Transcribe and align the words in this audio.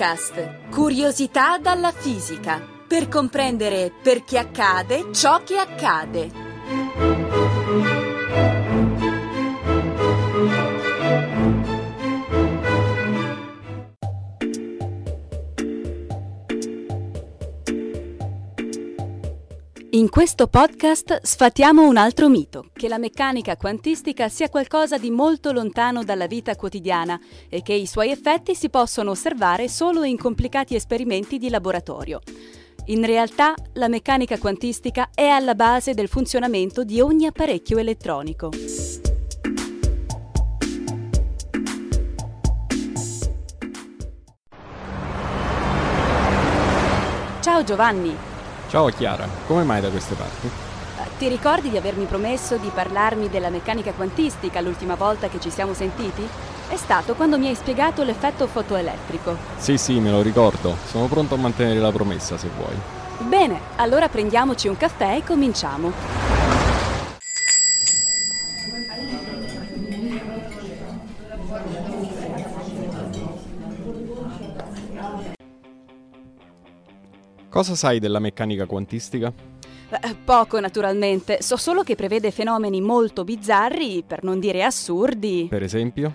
Podcast 0.00 0.70
Curiosità 0.70 1.58
dalla 1.58 1.92
fisica 1.92 2.58
per 2.88 3.06
comprendere 3.08 3.92
perché 4.02 4.38
accade 4.38 5.12
ciò 5.12 5.42
che 5.42 5.58
accade. 5.58 7.09
In 20.00 20.08
questo 20.08 20.46
podcast 20.46 21.20
sfatiamo 21.20 21.86
un 21.86 21.98
altro 21.98 22.30
mito, 22.30 22.70
che 22.72 22.88
la 22.88 22.96
meccanica 22.96 23.58
quantistica 23.58 24.30
sia 24.30 24.48
qualcosa 24.48 24.96
di 24.96 25.10
molto 25.10 25.52
lontano 25.52 26.02
dalla 26.04 26.26
vita 26.26 26.56
quotidiana 26.56 27.20
e 27.50 27.60
che 27.60 27.74
i 27.74 27.86
suoi 27.86 28.10
effetti 28.10 28.54
si 28.54 28.70
possono 28.70 29.10
osservare 29.10 29.68
solo 29.68 30.02
in 30.04 30.16
complicati 30.16 30.74
esperimenti 30.74 31.36
di 31.36 31.50
laboratorio. 31.50 32.20
In 32.86 33.04
realtà 33.04 33.52
la 33.74 33.88
meccanica 33.88 34.38
quantistica 34.38 35.10
è 35.12 35.26
alla 35.26 35.54
base 35.54 35.92
del 35.92 36.08
funzionamento 36.08 36.82
di 36.82 37.02
ogni 37.02 37.26
apparecchio 37.26 37.76
elettronico. 37.76 38.48
Ciao 47.42 47.64
Giovanni, 47.64 48.29
Ciao 48.70 48.86
Chiara, 48.90 49.26
come 49.48 49.64
mai 49.64 49.80
da 49.80 49.88
queste 49.88 50.14
parti? 50.14 50.48
ti 51.18 51.26
ricordi 51.28 51.70
di 51.70 51.76
avermi 51.76 52.04
promesso 52.04 52.56
di 52.56 52.70
parlarmi 52.72 53.28
della 53.28 53.50
meccanica 53.50 53.90
quantistica 53.92 54.60
l'ultima 54.60 54.94
volta 54.94 55.28
che 55.28 55.40
ci 55.40 55.50
siamo 55.50 55.74
sentiti? 55.74 56.26
È 56.68 56.76
stato 56.76 57.14
quando 57.14 57.36
mi 57.36 57.48
hai 57.48 57.56
spiegato 57.56 58.04
l'effetto 58.04 58.46
fotoelettrico. 58.46 59.36
Sì, 59.56 59.76
sì, 59.76 59.98
me 59.98 60.12
lo 60.12 60.22
ricordo. 60.22 60.76
Sono 60.86 61.06
pronto 61.08 61.34
a 61.34 61.38
mantenere 61.38 61.80
la 61.80 61.90
promessa 61.90 62.38
se 62.38 62.48
vuoi. 62.56 62.76
Bene, 63.28 63.60
allora 63.76 64.08
prendiamoci 64.08 64.68
un 64.68 64.76
caffè 64.76 65.16
e 65.16 65.24
cominciamo. 65.24 66.19
Cosa 77.60 77.74
sai 77.74 77.98
della 77.98 78.20
meccanica 78.20 78.64
quantistica? 78.64 79.30
Eh, 79.90 80.14
Poco 80.24 80.58
naturalmente, 80.60 81.42
so 81.42 81.58
solo 81.58 81.82
che 81.82 81.94
prevede 81.94 82.30
fenomeni 82.30 82.80
molto 82.80 83.22
bizzarri, 83.22 84.02
per 84.06 84.24
non 84.24 84.40
dire 84.40 84.64
assurdi. 84.64 85.46
Per 85.50 85.62
esempio? 85.62 86.10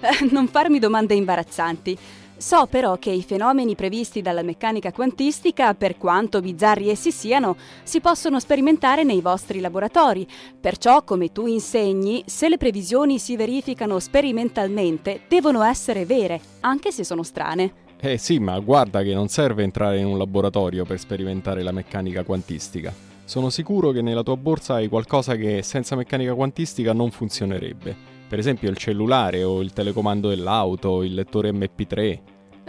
Eh, 0.00 0.26
Non 0.32 0.48
farmi 0.48 0.80
domande 0.80 1.14
imbarazzanti. 1.14 1.96
So 2.36 2.66
però 2.66 2.96
che 2.96 3.10
i 3.10 3.22
fenomeni 3.22 3.76
previsti 3.76 4.22
dalla 4.22 4.42
meccanica 4.42 4.90
quantistica, 4.90 5.72
per 5.74 5.96
quanto 5.98 6.40
bizzarri 6.40 6.88
essi 6.88 7.12
siano, 7.12 7.56
si 7.84 8.00
possono 8.00 8.40
sperimentare 8.40 9.04
nei 9.04 9.20
vostri 9.20 9.60
laboratori. 9.60 10.26
Perciò, 10.60 11.04
come 11.04 11.30
tu 11.30 11.46
insegni, 11.46 12.24
se 12.26 12.48
le 12.48 12.56
previsioni 12.56 13.20
si 13.20 13.36
verificano 13.36 14.00
sperimentalmente, 14.00 15.20
devono 15.28 15.62
essere 15.62 16.04
vere, 16.04 16.40
anche 16.58 16.90
se 16.90 17.04
sono 17.04 17.22
strane. 17.22 17.86
Eh 18.00 18.16
sì, 18.16 18.38
ma 18.38 18.56
guarda 18.60 19.02
che 19.02 19.12
non 19.12 19.26
serve 19.26 19.64
entrare 19.64 19.98
in 19.98 20.06
un 20.06 20.18
laboratorio 20.18 20.84
per 20.84 21.00
sperimentare 21.00 21.64
la 21.64 21.72
meccanica 21.72 22.22
quantistica. 22.22 22.94
Sono 23.24 23.50
sicuro 23.50 23.90
che 23.90 24.02
nella 24.02 24.22
tua 24.22 24.36
borsa 24.36 24.74
hai 24.74 24.88
qualcosa 24.88 25.34
che 25.34 25.62
senza 25.62 25.96
meccanica 25.96 26.34
quantistica 26.34 26.92
non 26.92 27.10
funzionerebbe. 27.10 27.94
Per 28.28 28.38
esempio 28.38 28.70
il 28.70 28.76
cellulare 28.76 29.42
o 29.42 29.60
il 29.62 29.72
telecomando 29.72 30.28
dell'auto, 30.28 31.02
il 31.02 31.12
lettore 31.12 31.50
MP3. 31.50 32.18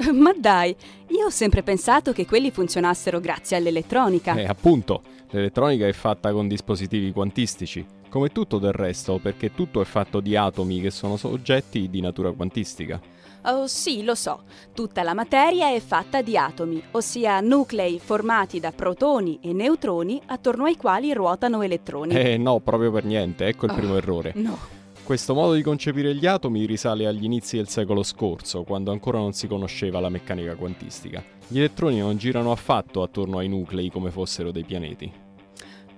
Ma 0.13 0.33
dai, 0.35 0.75
io 1.09 1.25
ho 1.27 1.29
sempre 1.29 1.61
pensato 1.61 2.11
che 2.11 2.25
quelli 2.25 2.49
funzionassero 2.49 3.19
grazie 3.19 3.55
all'elettronica. 3.55 4.33
Eh, 4.33 4.45
appunto, 4.45 5.03
l'elettronica 5.29 5.85
è 5.85 5.93
fatta 5.93 6.31
con 6.31 6.47
dispositivi 6.47 7.11
quantistici, 7.11 7.85
come 8.09 8.29
tutto 8.29 8.57
del 8.57 8.73
resto, 8.73 9.19
perché 9.19 9.53
tutto 9.53 9.79
è 9.79 9.85
fatto 9.85 10.21
di 10.21 10.35
atomi 10.35 10.81
che 10.81 10.89
sono 10.89 11.17
soggetti 11.17 11.87
di 11.87 12.01
natura 12.01 12.31
quantistica. 12.31 12.99
Oh 13.43 13.67
sì, 13.67 14.03
lo 14.03 14.15
so, 14.15 14.43
tutta 14.73 15.01
la 15.01 15.13
materia 15.13 15.73
è 15.73 15.79
fatta 15.79 16.21
di 16.21 16.37
atomi, 16.37 16.81
ossia 16.91 17.39
nuclei 17.39 17.99
formati 17.99 18.59
da 18.59 18.71
protoni 18.71 19.39
e 19.41 19.53
neutroni 19.53 20.21
attorno 20.25 20.65
ai 20.65 20.75
quali 20.75 21.13
ruotano 21.13 21.61
elettroni. 21.61 22.13
Eh 22.13 22.37
no, 22.37 22.59
proprio 22.59 22.91
per 22.91 23.05
niente, 23.05 23.45
ecco 23.47 23.65
il 23.65 23.73
primo 23.73 23.93
Oh, 23.93 23.97
errore. 23.97 24.33
No. 24.35 24.57
Questo 25.03 25.33
modo 25.33 25.53
di 25.53 25.63
concepire 25.63 26.13
gli 26.13 26.27
atomi 26.27 26.65
risale 26.65 27.07
agli 27.07 27.23
inizi 27.23 27.55
del 27.55 27.67
secolo 27.67 28.03
scorso, 28.03 28.63
quando 28.63 28.91
ancora 28.91 29.17
non 29.17 29.33
si 29.33 29.47
conosceva 29.47 29.99
la 29.99 30.09
meccanica 30.09 30.55
quantistica. 30.55 31.23
Gli 31.47 31.57
elettroni 31.57 31.97
non 31.97 32.17
girano 32.17 32.51
affatto 32.51 33.01
attorno 33.01 33.39
ai 33.39 33.47
nuclei 33.47 33.89
come 33.89 34.11
fossero 34.11 34.51
dei 34.51 34.63
pianeti. 34.63 35.11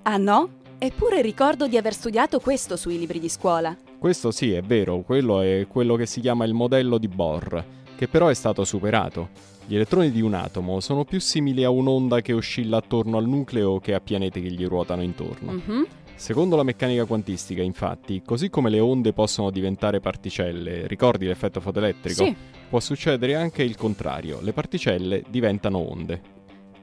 Ah 0.03 0.17
no? 0.17 0.59
Eppure 0.77 1.21
ricordo 1.21 1.67
di 1.67 1.75
aver 1.75 1.93
studiato 1.93 2.39
questo 2.39 2.77
sui 2.77 2.97
libri 2.97 3.19
di 3.19 3.27
scuola. 3.27 3.75
Questo 4.01 4.31
sì, 4.31 4.51
è 4.51 4.63
vero, 4.63 5.01
quello 5.01 5.41
è 5.41 5.67
quello 5.69 5.95
che 5.95 6.07
si 6.07 6.21
chiama 6.21 6.43
il 6.43 6.55
modello 6.55 6.97
di 6.97 7.07
Bohr, 7.07 7.63
che 7.95 8.07
però 8.07 8.29
è 8.29 8.33
stato 8.33 8.63
superato. 8.63 9.29
Gli 9.67 9.75
elettroni 9.75 10.09
di 10.09 10.21
un 10.21 10.33
atomo 10.33 10.79
sono 10.79 11.05
più 11.05 11.19
simili 11.19 11.63
a 11.63 11.69
un'onda 11.69 12.19
che 12.21 12.33
oscilla 12.33 12.77
attorno 12.77 13.19
al 13.19 13.27
nucleo 13.27 13.77
che 13.79 13.93
a 13.93 13.99
pianeti 14.01 14.41
che 14.41 14.49
gli 14.49 14.65
ruotano 14.65 15.03
intorno. 15.03 15.51
Mhm. 15.51 15.85
Secondo 16.15 16.55
la 16.55 16.63
meccanica 16.63 17.05
quantistica, 17.05 17.61
infatti, 17.61 18.23
così 18.25 18.49
come 18.49 18.71
le 18.71 18.79
onde 18.79 19.13
possono 19.13 19.51
diventare 19.51 19.99
particelle, 19.99 20.87
ricordi 20.87 21.27
l'effetto 21.27 21.59
fotoelettrico? 21.59 22.23
Sì, 22.23 22.35
Può 22.69 22.79
succedere 22.79 23.35
anche 23.35 23.61
il 23.61 23.75
contrario, 23.77 24.39
le 24.41 24.51
particelle 24.51 25.23
diventano 25.29 25.77
onde. 25.77 26.21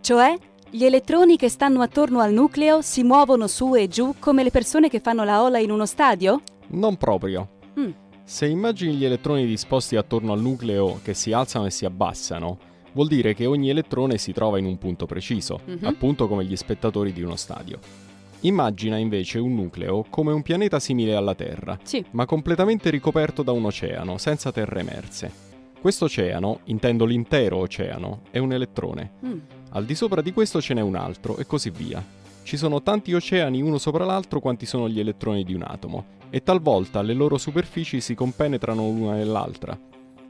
cioè 0.03 0.37
gli 0.71 0.85
elettroni 0.85 1.37
che 1.37 1.49
stanno 1.49 1.81
attorno 1.83 2.21
al 2.21 2.33
nucleo 2.33 2.81
si 2.81 3.03
muovono 3.03 3.49
su 3.49 3.75
e 3.75 3.89
giù 3.89 4.15
come 4.21 4.45
le 4.45 4.50
persone 4.53 4.89
che 4.89 5.00
fanno 5.00 5.25
la 5.25 5.43
ola 5.43 5.59
in 5.59 5.73
uno 5.73 5.85
stadio? 5.85 6.43
Non 6.71 6.97
proprio. 6.97 7.49
Mm. 7.79 7.91
Se 8.25 8.47
immagini 8.47 8.95
gli 8.95 9.05
elettroni 9.05 9.47
disposti 9.47 9.97
attorno 9.97 10.33
al 10.33 10.41
nucleo 10.41 11.01
che 11.03 11.15
si 11.15 11.33
alzano 11.33 11.67
e 11.67 11.71
si 11.71 11.84
abbassano, 11.87 12.59
vuol 12.93 13.09
dire 13.09 13.33
che 13.34 13.47
ogni 13.47 13.71
elettrone 13.71 14.19
si 14.19 14.33
trova 14.33 14.59
in 14.59 14.67
un 14.67 14.77
punto 14.77 15.06
preciso, 15.06 15.61
Mhm. 15.65 15.79
appunto 15.87 16.29
come 16.29 16.45
gli 16.45 16.56
spettatori 16.56 17.12
di 17.12 17.23
uno 17.23 17.37
stadio. 17.37 17.79
Immagina 18.41 18.99
invece 18.99 19.39
un 19.39 19.55
nucleo 19.55 20.05
come 20.11 20.33
un 20.33 20.43
pianeta 20.43 20.79
simile 20.79 21.15
alla 21.15 21.34
Terra, 21.34 21.79
Sì. 21.83 22.05
ma 22.12 22.27
completamente 22.27 22.91
ricoperto 22.91 23.43
da 23.43 23.53
un 23.53 23.65
oceano, 23.65 24.19
senza 24.19 24.53
terre 24.53 24.81
emerse. 24.81 25.47
Questo 25.81 26.05
oceano, 26.05 26.61
intendo 26.65 27.05
l'intero 27.05 27.56
oceano, 27.59 28.23
è 28.31 28.39
un 28.39 28.53
elettrone. 28.53 29.12
Mm. 29.25 29.39
Al 29.71 29.85
di 29.85 29.95
sopra 29.95 30.21
di 30.21 30.33
questo 30.33 30.61
ce 30.61 30.75
n'è 30.75 30.81
un 30.83 30.97
altro 30.97 31.37
e 31.39 31.47
così 31.47 31.71
via. 31.71 32.05
Ci 32.43 32.56
sono 32.56 32.83
tanti 32.83 33.12
oceani 33.15 33.61
uno 33.62 33.79
sopra 33.79 34.05
l'altro 34.05 34.41
quanti 34.41 34.67
sono 34.67 34.89
gli 34.89 34.99
elettroni 35.00 35.45
di 35.45 35.55
un 35.55 35.62
atomo 35.62 36.17
e 36.31 36.43
talvolta 36.43 37.03
le 37.03 37.15
loro 37.15 37.39
superfici 37.39 38.00
si 38.00 38.15
compenetrano 38.15 38.83
l'una 38.83 39.15
nell'altra. 39.15 39.78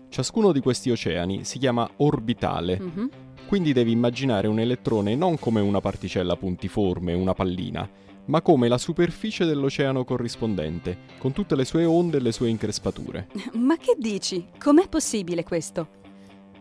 Ciascuno 0.09 0.53
di 0.53 0.61
questi 0.61 0.91
oceani 0.91 1.45
si 1.45 1.59
chiama 1.59 1.89
orbitale, 1.97 2.79
Mhm. 2.81 3.11
quindi 3.47 3.73
devi 3.73 3.93
immaginare 3.93 4.47
un 4.49 4.59
elettrone 4.59 5.15
non 5.15 5.39
come 5.39 5.61
una 5.61 5.81
particella 5.81 6.37
puntiforme, 6.37 7.13
una 7.13 7.35
pallina, 7.35 7.89
ma 8.27 8.43
come 8.43 8.69
la 8.69 8.79
superficie 8.79 9.45
dell'oceano 9.45 10.05
corrispondente, 10.05 10.99
con 11.19 11.33
tutte 11.33 11.57
le 11.57 11.65
sue 11.65 11.85
onde 11.85 12.19
e 12.19 12.21
le 12.21 12.33
sue 12.33 12.49
increspature. 12.49 13.29
Ma 13.55 13.77
che 13.77 13.97
dici? 13.99 14.47
Com'è 14.59 14.87
possibile 14.89 15.45
questo? 15.45 15.97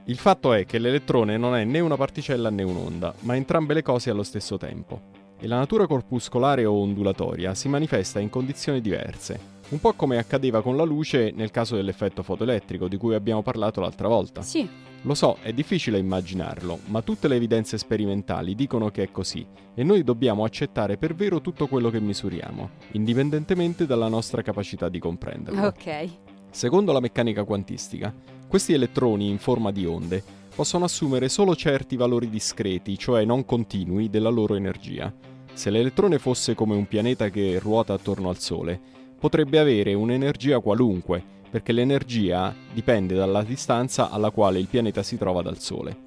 Il 0.06 0.18
fatto 0.18 0.54
è 0.54 0.66
che 0.66 0.80
l'elettrone 0.80 1.36
non 1.38 1.54
è 1.56 1.66
né 1.66 1.82
una 1.82 1.98
particella 1.98 2.50
né 2.50 2.64
un'onda, 2.64 3.14
ma 3.22 3.36
entrambe 3.36 3.74
le 3.74 3.82
cose 3.82 4.10
allo 4.10 4.24
stesso 4.24 4.56
tempo. 4.58 5.16
E 5.40 5.48
la 5.48 5.58
natura 5.58 5.86
corpuscolare 5.86 6.66
o 6.66 6.74
ondulatoria 6.74 7.54
si 7.54 7.70
manifesta 7.70 8.20
in 8.20 8.30
condizioni 8.30 8.82
diverse, 8.82 9.40
un 9.70 9.80
po' 9.80 9.94
come 9.94 10.18
accadeva 10.18 10.64
con 10.64 10.76
la 10.76 10.84
luce 10.84 11.32
nel 11.36 11.52
caso 11.52 11.76
dell'effetto 11.76 12.24
fotoelettrico 12.24 12.88
di 12.88 12.98
cui 12.98 13.14
abbiamo 13.14 13.44
parlato 13.44 13.80
l'altra 13.80 14.08
volta. 14.08 14.42
Sì. 14.42 14.68
Lo 15.04 15.14
so, 15.14 15.38
è 15.42 15.54
difficile 15.54 16.00
immaginarlo, 16.00 16.80
ma 16.86 17.04
tutte 17.04 17.28
le 17.28 17.36
evidenze 17.36 17.78
sperimentali 17.78 18.56
dicono 18.56 18.90
che 18.90 19.04
è 19.04 19.12
così 19.12 19.46
e 19.76 19.84
noi 19.84 20.04
dobbiamo 20.04 20.44
accettare 20.44 20.98
per 20.98 21.14
vero 21.14 21.40
tutto 21.40 21.68
quello 21.68 21.92
che 21.92 22.00
misuriamo, 22.00 22.70
indipendentemente 22.94 23.86
dalla 23.86 24.08
nostra 24.08 24.42
capacità 24.42 24.90
di 24.90 24.98
comprenderlo. 24.98 25.68
Ok. 25.68 26.10
Secondo 26.50 26.92
la 26.92 27.00
meccanica 27.00 27.44
quantistica, 27.44 28.12
questi 28.48 28.74
elettroni 28.74 29.30
in 29.30 29.38
forma 29.38 29.72
di 29.72 29.86
onde 29.86 30.24
possono 30.56 30.86
assumere 30.86 31.30
solo 31.30 31.56
certi 31.56 31.96
valori 31.96 32.30
discreti, 32.30 32.98
cioè 32.98 33.24
non 33.24 33.46
continui, 33.46 34.10
della 34.10 34.30
loro 34.30 34.56
energia. 34.56 35.14
Se 35.58 35.72
l'elettrone 35.72 36.20
fosse 36.20 36.54
come 36.54 36.76
un 36.76 36.86
pianeta 36.86 37.30
che 37.30 37.58
ruota 37.58 37.94
attorno 37.94 38.30
al 38.30 38.38
Sole, 38.38 38.80
potrebbe 39.20 39.58
avere 39.58 39.96
un'energia 39.96 40.60
qualunque, 40.60 41.24
perché 41.50 41.72
l'energia 41.72 42.54
dipende 42.72 43.16
dalla 43.16 43.42
distanza 43.42 44.12
alla 44.12 44.30
quale 44.30 44.60
il 44.60 44.68
pianeta 44.68 45.02
si 45.02 45.18
trova 45.18 45.42
dal 45.42 45.58
Sole. 45.58 45.98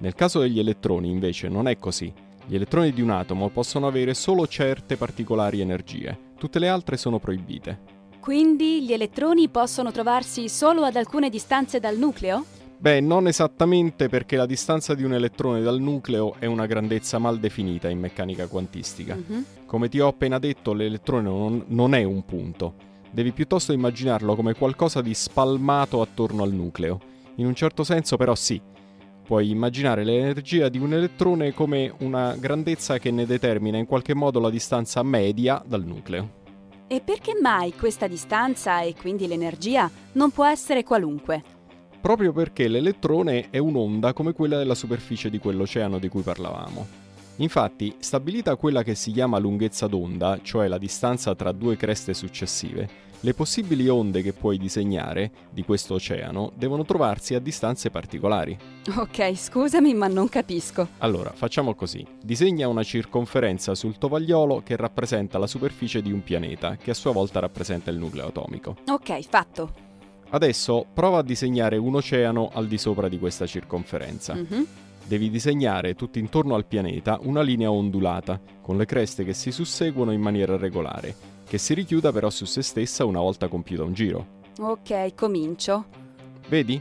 Nel 0.00 0.14
caso 0.14 0.40
degli 0.40 0.58
elettroni, 0.58 1.08
invece, 1.08 1.48
non 1.48 1.68
è 1.68 1.78
così. 1.78 2.12
Gli 2.44 2.54
elettroni 2.54 2.92
di 2.92 3.00
un 3.00 3.08
atomo 3.08 3.48
possono 3.48 3.86
avere 3.86 4.12
solo 4.12 4.46
certe 4.46 4.98
particolari 4.98 5.62
energie, 5.62 6.32
tutte 6.36 6.58
le 6.58 6.68
altre 6.68 6.98
sono 6.98 7.18
proibite. 7.18 7.80
Quindi 8.20 8.82
gli 8.84 8.92
elettroni 8.92 9.48
possono 9.48 9.90
trovarsi 9.90 10.50
solo 10.50 10.82
ad 10.82 10.96
alcune 10.96 11.30
distanze 11.30 11.80
dal 11.80 11.96
nucleo? 11.96 12.44
Beh, 12.80 13.00
non 13.00 13.26
esattamente 13.26 14.08
perché 14.08 14.36
la 14.36 14.46
distanza 14.46 14.94
di 14.94 15.02
un 15.02 15.12
elettrone 15.12 15.62
dal 15.62 15.80
nucleo 15.80 16.36
è 16.38 16.46
una 16.46 16.66
grandezza 16.66 17.18
mal 17.18 17.40
definita 17.40 17.88
in 17.88 17.98
meccanica 17.98 18.46
quantistica. 18.46 19.16
Mhm. 19.16 19.44
Come 19.66 19.88
ti 19.88 19.98
ho 19.98 20.06
appena 20.06 20.38
detto, 20.38 20.72
l'elettrone 20.72 21.22
non, 21.22 21.64
non 21.66 21.94
è 21.94 22.04
un 22.04 22.24
punto. 22.24 22.74
Devi 23.10 23.32
piuttosto 23.32 23.72
immaginarlo 23.72 24.36
come 24.36 24.54
qualcosa 24.54 25.02
di 25.02 25.12
spalmato 25.12 26.00
attorno 26.00 26.44
al 26.44 26.52
nucleo. 26.52 27.00
In 27.36 27.46
un 27.46 27.54
certo 27.54 27.82
senso 27.82 28.16
però 28.16 28.36
sì. 28.36 28.60
Puoi 29.24 29.50
immaginare 29.50 30.04
l'energia 30.04 30.68
di 30.68 30.78
un 30.78 30.92
elettrone 30.92 31.52
come 31.52 31.92
una 31.98 32.36
grandezza 32.36 32.98
che 32.98 33.10
ne 33.10 33.26
determina 33.26 33.76
in 33.76 33.86
qualche 33.86 34.14
modo 34.14 34.38
la 34.38 34.50
distanza 34.50 35.02
media 35.02 35.60
dal 35.66 35.84
nucleo. 35.84 36.36
E 36.86 37.02
perché 37.04 37.32
mai 37.38 37.74
questa 37.74 38.06
distanza 38.06 38.80
e 38.80 38.94
quindi 38.94 39.26
l'energia 39.26 39.90
non 40.12 40.30
può 40.30 40.46
essere 40.46 40.84
qualunque? 40.84 41.56
Proprio 42.00 42.32
perché 42.32 42.68
l'elettrone 42.68 43.50
è 43.50 43.58
un'onda 43.58 44.12
come 44.12 44.32
quella 44.32 44.58
della 44.58 44.74
superficie 44.74 45.30
di 45.30 45.38
quell'oceano 45.38 45.98
di 45.98 46.08
cui 46.08 46.22
parlavamo. 46.22 47.06
Infatti, 47.36 47.94
stabilita 47.98 48.56
quella 48.56 48.82
che 48.82 48.94
si 48.94 49.12
chiama 49.12 49.38
lunghezza 49.38 49.86
d'onda, 49.86 50.40
cioè 50.42 50.66
la 50.66 50.78
distanza 50.78 51.34
tra 51.34 51.52
due 51.52 51.76
creste 51.76 52.12
successive, 52.14 53.06
le 53.20 53.34
possibili 53.34 53.88
onde 53.88 54.22
che 54.22 54.32
puoi 54.32 54.58
disegnare 54.58 55.30
di 55.50 55.64
questo 55.64 55.94
oceano 55.94 56.52
devono 56.54 56.84
trovarsi 56.84 57.34
a 57.34 57.40
distanze 57.40 57.90
particolari. 57.90 58.56
Ok, 58.96 59.36
scusami, 59.36 59.92
ma 59.94 60.06
non 60.06 60.28
capisco. 60.28 60.86
Allora, 60.98 61.32
facciamo 61.32 61.74
così. 61.74 62.06
Disegna 62.22 62.68
una 62.68 62.84
circonferenza 62.84 63.74
sul 63.74 63.98
tovagliolo 63.98 64.62
che 64.64 64.76
rappresenta 64.76 65.38
la 65.38 65.48
superficie 65.48 66.00
di 66.00 66.12
un 66.12 66.22
pianeta, 66.22 66.76
che 66.76 66.92
a 66.92 66.94
sua 66.94 67.12
volta 67.12 67.40
rappresenta 67.40 67.90
il 67.90 67.98
nucleo 67.98 68.28
atomico. 68.28 68.76
Ok, 68.86 69.20
fatto. 69.28 69.86
Adesso 70.30 70.86
prova 70.92 71.18
a 71.18 71.22
disegnare 71.22 71.76
un 71.76 71.94
oceano 71.94 72.50
al 72.52 72.66
di 72.66 72.76
sopra 72.76 73.08
di 73.08 73.18
questa 73.18 73.46
circonferenza. 73.46 74.34
Mhm. 74.34 74.66
Devi 75.06 75.30
disegnare 75.30 75.94
tutto 75.94 76.18
intorno 76.18 76.54
al 76.54 76.66
pianeta 76.66 77.18
una 77.22 77.40
linea 77.40 77.70
ondulata, 77.70 78.38
con 78.60 78.76
le 78.76 78.84
creste 78.84 79.24
che 79.24 79.32
si 79.32 79.50
susseguono 79.50 80.12
in 80.12 80.20
maniera 80.20 80.58
regolare, 80.58 81.14
che 81.48 81.56
si 81.56 81.72
richiuda 81.72 82.12
però 82.12 82.28
su 82.28 82.44
se 82.44 82.60
stessa 82.60 83.06
una 83.06 83.20
volta 83.20 83.48
compiuto 83.48 83.84
un 83.84 83.94
giro. 83.94 84.26
Ok, 84.58 85.14
comincio. 85.14 85.86
Vedi? 86.48 86.78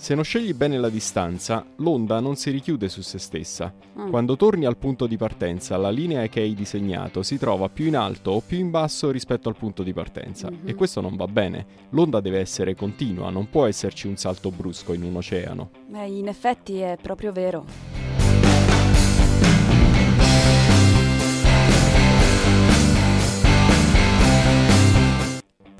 Se 0.00 0.14
non 0.14 0.24
scegli 0.24 0.54
bene 0.54 0.78
la 0.78 0.88
distanza, 0.88 1.62
l'onda 1.76 2.20
non 2.20 2.34
si 2.34 2.50
richiude 2.50 2.88
su 2.88 3.02
se 3.02 3.18
stessa. 3.18 3.70
Mm. 3.98 4.08
Quando 4.08 4.34
torni 4.34 4.64
al 4.64 4.78
punto 4.78 5.06
di 5.06 5.18
partenza, 5.18 5.76
la 5.76 5.90
linea 5.90 6.26
che 6.28 6.40
hai 6.40 6.54
disegnato 6.54 7.22
si 7.22 7.36
trova 7.36 7.68
più 7.68 7.84
in 7.84 7.96
alto 7.96 8.30
o 8.30 8.40
più 8.40 8.58
in 8.58 8.70
basso 8.70 9.10
rispetto 9.10 9.50
al 9.50 9.58
punto 9.58 9.82
di 9.82 9.92
partenza. 9.92 10.50
Mhm. 10.50 10.66
E 10.66 10.74
questo 10.74 11.02
non 11.02 11.16
va 11.16 11.26
bene. 11.26 11.66
L'onda 11.90 12.20
deve 12.20 12.38
essere 12.38 12.74
continua, 12.74 13.28
non 13.28 13.50
può 13.50 13.66
esserci 13.66 14.06
un 14.06 14.16
salto 14.16 14.50
brusco 14.50 14.94
in 14.94 15.02
un 15.02 15.16
oceano. 15.16 15.68
Beh, 15.88 16.06
in 16.06 16.28
effetti 16.28 16.78
è 16.78 16.96
proprio 16.98 17.30
vero. 17.30 18.19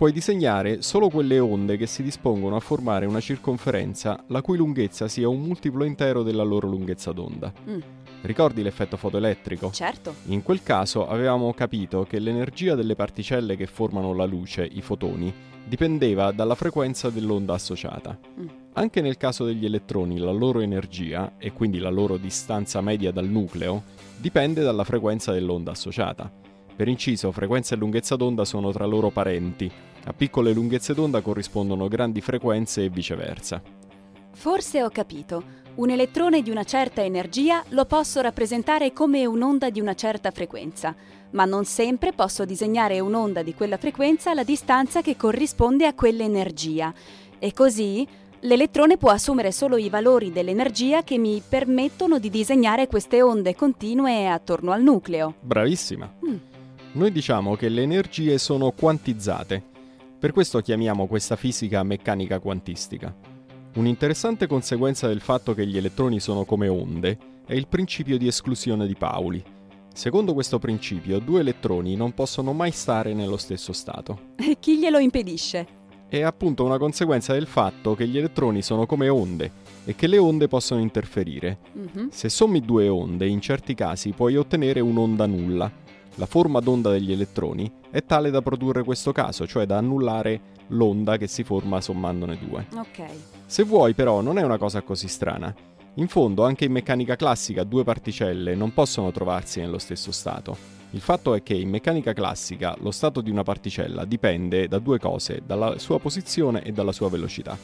Puoi 0.00 0.12
disegnare 0.12 0.80
solo 0.80 1.10
quelle 1.10 1.38
onde 1.38 1.76
che 1.76 1.84
si 1.84 2.02
dispongono 2.02 2.56
a 2.56 2.60
formare 2.60 3.04
una 3.04 3.20
circonferenza 3.20 4.24
la 4.28 4.40
cui 4.40 4.56
lunghezza 4.56 5.08
sia 5.08 5.28
un 5.28 5.42
multiplo 5.42 5.84
intero 5.84 6.22
della 6.22 6.42
loro 6.42 6.66
lunghezza 6.66 7.12
d'onda. 7.12 7.52
Mm, 7.68 7.80
Ricordi 8.22 8.62
l'effetto 8.62 8.96
fotoelettrico? 8.96 9.70
certo. 9.70 10.14
In 10.28 10.42
quel 10.42 10.62
caso 10.62 11.06
avevamo 11.06 11.52
capito 11.52 12.06
che 12.08 12.18
l'energia 12.18 12.74
delle 12.74 12.94
particelle 12.94 13.56
che 13.56 13.66
formano 13.66 14.14
la 14.14 14.24
luce, 14.24 14.66
i 14.72 14.80
fotoni, 14.80 15.30
dipendeva 15.66 16.32
dalla 16.32 16.54
frequenza 16.54 17.10
dell'onda 17.10 17.52
associata. 17.52 18.18
Mm. 18.40 18.46
Anche 18.72 19.02
nel 19.02 19.18
caso 19.18 19.44
degli 19.44 19.66
elettroni 19.66 20.16
la 20.16 20.32
loro 20.32 20.60
energia, 20.60 21.34
e 21.36 21.52
quindi 21.52 21.78
la 21.78 21.90
loro 21.90 22.16
distanza 22.16 22.80
media 22.80 23.12
dal 23.12 23.28
nucleo, 23.28 23.82
dipende 24.16 24.62
dalla 24.62 24.84
frequenza 24.84 25.30
dell'onda 25.30 25.72
associata. 25.72 26.32
Per 26.74 26.88
inciso, 26.88 27.30
frequenza 27.30 27.74
e 27.74 27.78
lunghezza 27.78 28.16
d'onda 28.16 28.46
sono 28.46 28.72
tra 28.72 28.86
loro 28.86 29.10
parenti. 29.10 29.70
A 30.04 30.12
piccole 30.12 30.52
lunghezze 30.52 30.94
d'onda 30.94 31.20
corrispondono 31.20 31.88
grandi 31.88 32.20
frequenze 32.20 32.84
e 32.84 32.88
viceversa. 32.88 33.62
Forse 34.32 34.82
ho 34.82 34.88
capito. 34.88 35.58
Un 35.74 35.90
elettrone 35.90 36.42
di 36.42 36.50
una 36.50 36.64
certa 36.64 37.02
energia 37.02 37.62
lo 37.68 37.84
posso 37.84 38.20
rappresentare 38.20 38.92
come 38.92 39.24
un'onda 39.24 39.70
di 39.70 39.80
una 39.80 39.94
certa 39.94 40.30
frequenza, 40.30 40.94
ma 41.30 41.44
non 41.44 41.64
sempre 41.64 42.12
posso 42.12 42.44
disegnare 42.44 42.98
un'onda 43.00 43.42
di 43.42 43.54
quella 43.54 43.76
frequenza 43.76 44.30
alla 44.30 44.42
distanza 44.42 45.00
che 45.00 45.16
corrisponde 45.16 45.86
a 45.86 45.94
quell'energia. 45.94 46.92
E 47.38 47.52
così 47.52 48.06
l'elettrone 48.40 48.96
può 48.96 49.10
assumere 49.10 49.52
solo 49.52 49.76
i 49.76 49.88
valori 49.88 50.32
dell'energia 50.32 51.02
che 51.02 51.18
mi 51.18 51.42
permettono 51.46 52.18
di 52.18 52.30
disegnare 52.30 52.86
queste 52.86 53.22
onde 53.22 53.54
continue 53.54 54.28
attorno 54.28 54.72
al 54.72 54.82
nucleo. 54.82 55.34
Bravissima! 55.40 56.12
Mm. 56.26 56.36
Noi 56.92 57.12
diciamo 57.12 57.54
che 57.54 57.68
le 57.68 57.82
energie 57.82 58.36
sono 58.38 58.72
quantizzate. 58.72 59.69
Per 60.20 60.32
questo 60.32 60.60
chiamiamo 60.60 61.06
questa 61.06 61.34
fisica 61.34 61.82
meccanica 61.82 62.40
quantistica. 62.40 63.16
Un'interessante 63.76 64.46
conseguenza 64.46 65.06
del 65.06 65.22
fatto 65.22 65.54
che 65.54 65.66
gli 65.66 65.78
elettroni 65.78 66.20
sono 66.20 66.44
come 66.44 66.68
onde 66.68 67.16
è 67.46 67.54
il 67.54 67.66
principio 67.68 68.18
di 68.18 68.26
esclusione 68.26 68.86
di 68.86 68.94
Pauli. 68.96 69.42
Secondo 69.94 70.34
questo 70.34 70.58
principio, 70.58 71.20
due 71.20 71.40
elettroni 71.40 71.96
non 71.96 72.12
possono 72.12 72.52
mai 72.52 72.70
stare 72.70 73.14
nello 73.14 73.38
stesso 73.38 73.72
stato. 73.72 74.34
E 74.36 74.58
chi 74.60 74.78
glielo 74.78 74.98
impedisce? 74.98 75.66
È 76.06 76.20
appunto 76.20 76.64
una 76.64 76.76
conseguenza 76.76 77.32
del 77.32 77.46
fatto 77.46 77.94
che 77.94 78.06
gli 78.06 78.18
elettroni 78.18 78.60
sono 78.60 78.84
come 78.84 79.08
onde 79.08 79.50
e 79.86 79.94
che 79.94 80.06
le 80.06 80.18
onde 80.18 80.48
possono 80.48 80.82
interferire. 80.82 81.60
Mhm. 81.72 82.08
Se 82.10 82.28
sommi 82.28 82.60
due 82.60 82.88
onde, 82.88 83.26
in 83.26 83.40
certi 83.40 83.72
casi 83.72 84.10
puoi 84.10 84.36
ottenere 84.36 84.80
un'onda 84.80 85.24
nulla. 85.24 85.72
La 86.16 86.26
forma 86.26 86.60
d'onda 86.60 86.90
degli 86.90 87.12
elettroni 87.12 87.70
è 87.90 88.04
tale 88.04 88.30
da 88.30 88.42
produrre 88.42 88.84
questo 88.84 89.12
caso, 89.12 89.46
cioè 89.46 89.64
da 89.64 89.78
annullare 89.78 90.40
l'onda 90.68 91.16
che 91.16 91.26
si 91.26 91.44
forma 91.44 91.80
sommandone 91.80 92.38
due. 92.38 92.66
Ok. 92.74 93.04
Se 93.46 93.62
vuoi 93.62 93.94
però 93.94 94.20
non 94.20 94.38
è 94.38 94.42
una 94.42 94.58
cosa 94.58 94.82
così 94.82 95.08
strana. 95.08 95.54
In 95.94 96.08
fondo 96.08 96.44
anche 96.44 96.66
in 96.66 96.72
meccanica 96.72 97.16
classica 97.16 97.64
due 97.64 97.84
particelle 97.84 98.54
non 98.54 98.72
possono 98.72 99.10
trovarsi 99.10 99.60
nello 99.60 99.78
stesso 99.78 100.12
stato. 100.12 100.78
Il 100.90 101.00
fatto 101.00 101.34
è 101.34 101.42
che 101.42 101.54
in 101.54 101.68
meccanica 101.68 102.12
classica 102.12 102.76
lo 102.80 102.90
stato 102.90 103.20
di 103.20 103.30
una 103.30 103.42
particella 103.42 104.04
dipende 104.04 104.66
da 104.66 104.78
due 104.78 104.98
cose, 104.98 105.42
dalla 105.44 105.78
sua 105.78 106.00
posizione 106.00 106.62
e 106.62 106.72
dalla 106.72 106.92
sua 106.92 107.08
velocità. 107.08 107.56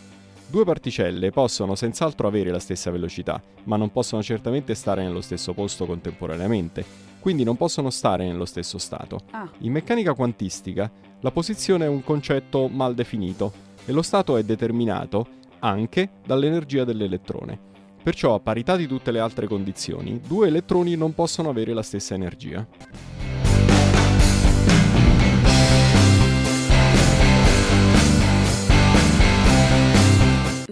Due 0.48 0.64
particelle 0.64 1.30
possono 1.30 1.74
senz'altro 1.74 2.28
avere 2.28 2.50
la 2.50 2.60
stessa 2.60 2.92
velocità, 2.92 3.42
ma 3.64 3.76
non 3.76 3.90
possono 3.90 4.22
certamente 4.22 4.74
stare 4.76 5.02
nello 5.02 5.20
stesso 5.20 5.52
posto 5.54 5.86
contemporaneamente, 5.86 6.84
quindi 7.20 7.44
non 7.44 7.56
possono 7.56 7.90
stare 7.90 8.26
nello 8.26 8.44
stesso 8.44 8.78
stato. 8.78 9.20
Ah, 9.30 9.50
In 9.58 9.72
meccanica 9.72 10.14
quantistica 10.14 10.90
la 11.20 11.30
posizione 11.30 11.86
è 11.86 11.88
un 11.88 12.02
concetto 12.02 12.68
mal 12.68 12.94
definito 12.94 13.52
e 13.84 13.92
lo 13.92 14.02
stato 14.02 14.36
è 14.36 14.42
determinato 14.42 15.26
anche 15.60 16.10
dall'energia 16.24 16.84
dell'elettrone. 16.84 17.58
Perciò 18.02 18.34
a 18.34 18.40
parità 18.40 18.76
di 18.76 18.86
tutte 18.86 19.10
le 19.10 19.18
altre 19.18 19.48
condizioni, 19.48 20.20
due 20.24 20.48
elettroni 20.48 20.94
non 20.94 21.14
possono 21.14 21.48
avere 21.48 21.72
la 21.72 21.82
stessa 21.82 22.14
energia. 22.14 22.66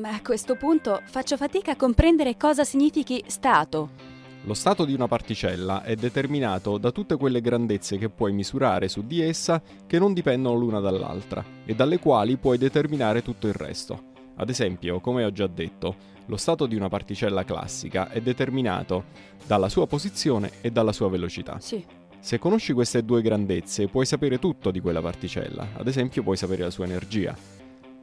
ma 0.04 0.10
a 0.10 0.20
questo 0.20 0.54
punto 0.54 1.00
faccio 1.06 1.38
fatica 1.38 1.70
a 1.70 1.76
comprendere 1.76 2.36
cosa 2.36 2.62
significhi 2.62 3.24
stato. 3.26 4.13
Lo 4.46 4.52
stato 4.52 4.84
di 4.84 4.92
una 4.92 5.08
particella 5.08 5.84
è 5.84 5.94
determinato 5.94 6.76
da 6.76 6.90
tutte 6.90 7.16
quelle 7.16 7.40
grandezze 7.40 7.96
che 7.96 8.10
puoi 8.10 8.34
misurare 8.34 8.88
su 8.88 9.06
di 9.06 9.22
essa 9.22 9.62
che 9.86 9.98
non 9.98 10.12
dipendono 10.12 10.54
l'una 10.54 10.80
dall'altra 10.80 11.42
e 11.64 11.74
dalle 11.74 11.98
quali 11.98 12.36
puoi 12.36 12.58
determinare 12.58 13.22
tutto 13.22 13.46
il 13.46 13.54
resto. 13.54 14.12
Ad 14.36 14.50
esempio, 14.50 15.00
come 15.00 15.24
ho 15.24 15.32
già 15.32 15.46
detto, 15.46 15.96
lo 16.26 16.36
stato 16.36 16.66
di 16.66 16.76
una 16.76 16.90
particella 16.90 17.42
classica 17.42 18.10
è 18.10 18.20
determinato 18.20 19.04
dalla 19.46 19.70
sua 19.70 19.86
posizione 19.86 20.50
e 20.60 20.70
dalla 20.70 20.92
sua 20.92 21.08
velocità. 21.08 21.58
Sì. 21.58 21.82
Se 22.20 22.38
conosci 22.38 22.74
queste 22.74 23.02
due 23.02 23.22
grandezze 23.22 23.88
puoi 23.88 24.04
sapere 24.04 24.38
tutto 24.38 24.70
di 24.70 24.80
quella 24.80 25.00
particella, 25.00 25.68
ad 25.74 25.88
esempio 25.88 26.22
puoi 26.22 26.36
sapere 26.36 26.64
la 26.64 26.70
sua 26.70 26.84
energia. 26.84 27.34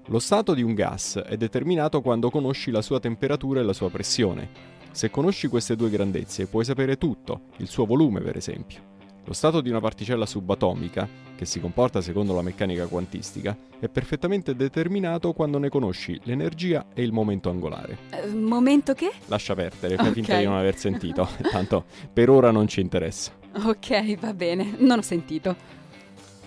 Lo 0.07 0.17
stato 0.17 0.55
di 0.55 0.63
un 0.63 0.73
gas 0.73 1.21
è 1.23 1.37
determinato 1.37 2.01
quando 2.01 2.31
conosci 2.31 2.71
la 2.71 2.81
sua 2.81 2.99
temperatura 2.99 3.59
e 3.59 3.63
la 3.63 3.73
sua 3.73 3.91
pressione. 3.91 4.79
Se 4.91 5.09
conosci 5.09 5.47
queste 5.47 5.75
due 5.75 5.89
grandezze 5.89 6.47
puoi 6.47 6.65
sapere 6.65 6.97
tutto, 6.97 7.41
il 7.57 7.67
suo 7.67 7.85
volume 7.85 8.19
per 8.21 8.35
esempio. 8.37 8.89
Lo 9.25 9.33
stato 9.33 9.61
di 9.61 9.69
una 9.69 9.79
particella 9.79 10.25
subatomica, 10.25 11.07
che 11.35 11.45
si 11.45 11.59
comporta 11.59 12.01
secondo 12.01 12.33
la 12.33 12.41
meccanica 12.41 12.87
quantistica, 12.87 13.55
è 13.79 13.87
perfettamente 13.87 14.55
determinato 14.55 15.31
quando 15.33 15.59
ne 15.59 15.69
conosci 15.69 16.19
l'energia 16.23 16.87
e 16.93 17.03
il 17.03 17.11
momento 17.13 17.49
angolare. 17.49 17.97
Eh, 18.09 18.27
momento 18.27 18.93
che? 18.93 19.11
Lascia 19.27 19.53
perdere, 19.55 19.95
fai 19.95 20.07
Ok. 20.07 20.13
finta 20.13 20.37
di 20.37 20.43
non 20.45 20.55
aver 20.57 20.75
sentito, 20.77 21.27
tanto 21.51 21.85
per 22.11 22.29
ora 22.29 22.51
non 22.51 22.67
ci 22.67 22.81
interessa. 22.81 23.31
Ok, 23.63 24.17
va 24.19 24.33
bene, 24.33 24.73
non 24.79 24.99
ho 24.99 25.03
sentito. 25.03 25.79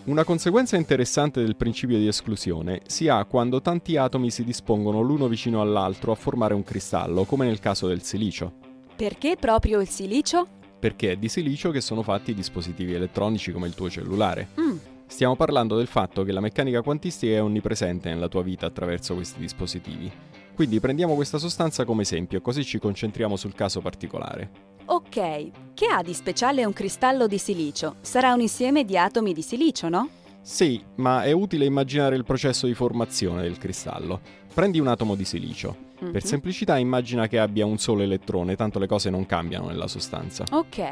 Una 0.06 0.24
conseguenza 0.24 0.76
interessante 0.76 1.40
del 1.40 1.56
principio 1.56 1.96
di 1.96 2.06
esclusione 2.06 2.82
si 2.86 3.08
ha 3.08 3.24
quando 3.24 3.62
tanti 3.62 3.96
atomi 3.96 4.30
si 4.30 4.44
dispongono 4.44 5.00
l'uno 5.00 5.28
vicino 5.28 5.62
all'altro 5.62 6.12
a 6.12 6.14
formare 6.14 6.52
un 6.52 6.62
cristallo, 6.62 7.24
come 7.24 7.46
nel 7.46 7.58
caso 7.58 7.86
del 7.86 8.02
silicio. 8.02 8.52
Perché 8.94 9.36
proprio 9.40 9.80
il 9.80 9.88
silicio? 9.88 10.46
Perché 10.78 11.12
è 11.12 11.16
di 11.16 11.30
silicio 11.30 11.70
che 11.70 11.80
sono 11.80 12.02
fatti 12.02 12.32
i 12.32 12.34
dispositivi 12.34 12.92
elettronici 12.92 13.50
come 13.50 13.66
il 13.66 13.74
tuo 13.74 13.88
cellulare. 13.88 14.48
Mm, 14.60 14.76
Stiamo 15.06 15.36
parlando 15.36 15.76
del 15.76 15.86
fatto 15.86 16.24
che 16.24 16.32
la 16.32 16.40
meccanica 16.40 16.82
quantistica 16.82 17.34
è 17.34 17.42
onnipresente 17.42 18.08
nella 18.08 18.28
tua 18.28 18.42
vita 18.42 18.66
attraverso 18.66 19.14
questi 19.14 19.38
dispositivi. 19.38 20.10
Quindi 20.54 20.78
prendiamo 20.80 21.14
questa 21.14 21.38
sostanza 21.38 21.84
come 21.84 22.02
esempio, 22.02 22.40
così 22.40 22.64
ci 22.64 22.78
concentriamo 22.78 23.36
sul 23.36 23.54
caso 23.54 23.80
particolare. 23.80 24.50
ok. 24.86 25.50
Che 25.74 25.86
ha 25.86 26.02
di 26.02 26.14
speciale 26.14 26.64
un 26.64 26.72
cristallo 26.72 27.26
di 27.26 27.38
silicio? 27.38 27.96
Sarà 28.00 28.32
un 28.32 28.40
insieme 28.40 28.84
di 28.84 28.96
atomi 28.96 29.32
di 29.32 29.42
silicio, 29.42 29.88
no? 29.88 30.08
Sì, 30.40 30.80
ma 30.96 31.24
è 31.24 31.32
utile 31.32 31.64
immaginare 31.64 32.14
il 32.16 32.24
processo 32.24 32.66
di 32.66 32.74
formazione 32.74 33.42
del 33.42 33.58
cristallo. 33.58 34.20
Prendi 34.52 34.78
un 34.78 34.86
atomo 34.86 35.14
di 35.16 35.24
silicio. 35.24 35.74
Mhm. 36.00 36.12
Per 36.12 36.24
semplicità 36.24 36.76
immagina 36.78 37.26
che 37.26 37.38
abbia 37.38 37.66
un 37.66 37.78
solo 37.78 38.02
elettrone, 38.02 38.54
tanto 38.54 38.78
le 38.78 38.86
cose 38.86 39.10
non 39.10 39.26
cambiano 39.26 39.66
nella 39.66 39.88
sostanza. 39.88 40.44
Ok. 40.52 40.84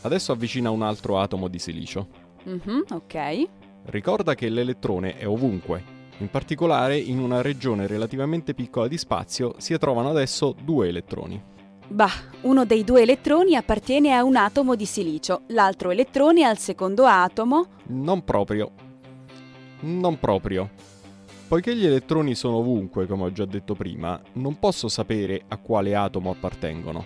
Adesso 0.00 0.32
avvicina 0.32 0.70
un 0.70 0.82
altro 0.82 1.20
atomo 1.20 1.48
di 1.48 1.58
silicio. 1.58 2.08
Mhm, 2.44 2.84
ok. 2.90 3.48
Ricorda 3.84 4.34
che 4.34 4.48
l'elettrone 4.48 5.16
è 5.16 5.26
ovunque. 5.28 5.96
In 6.20 6.30
particolare, 6.30 6.98
in 6.98 7.20
una 7.20 7.42
regione 7.42 7.86
relativamente 7.86 8.52
piccola 8.52 8.88
di 8.88 8.98
spazio 8.98 9.54
si 9.58 9.76
trovano 9.78 10.10
adesso 10.10 10.54
due 10.60 10.88
elettroni. 10.88 11.40
Bah, 11.86 12.10
uno 12.42 12.64
dei 12.64 12.82
due 12.82 13.02
elettroni 13.02 13.54
appartiene 13.54 14.12
a 14.12 14.24
un 14.24 14.36
atomo 14.36 14.74
di 14.74 14.84
silicio, 14.84 15.42
l'altro 15.48 15.90
elettrone 15.90 16.44
al 16.44 16.58
secondo 16.58 17.06
atomo. 17.06 17.66
Non 17.86 18.24
proprio. 18.24 18.72
Non 19.80 20.18
proprio. 20.18 20.70
Poiché 21.46 21.74
gli 21.74 21.86
elettroni 21.86 22.34
sono 22.34 22.56
ovunque, 22.56 23.06
come 23.06 23.22
ho 23.22 23.32
già 23.32 23.46
detto 23.46 23.74
prima, 23.74 24.20
non 24.34 24.58
posso 24.58 24.88
sapere 24.88 25.44
a 25.48 25.56
quale 25.56 25.94
atomo 25.94 26.30
appartengono. 26.30 27.04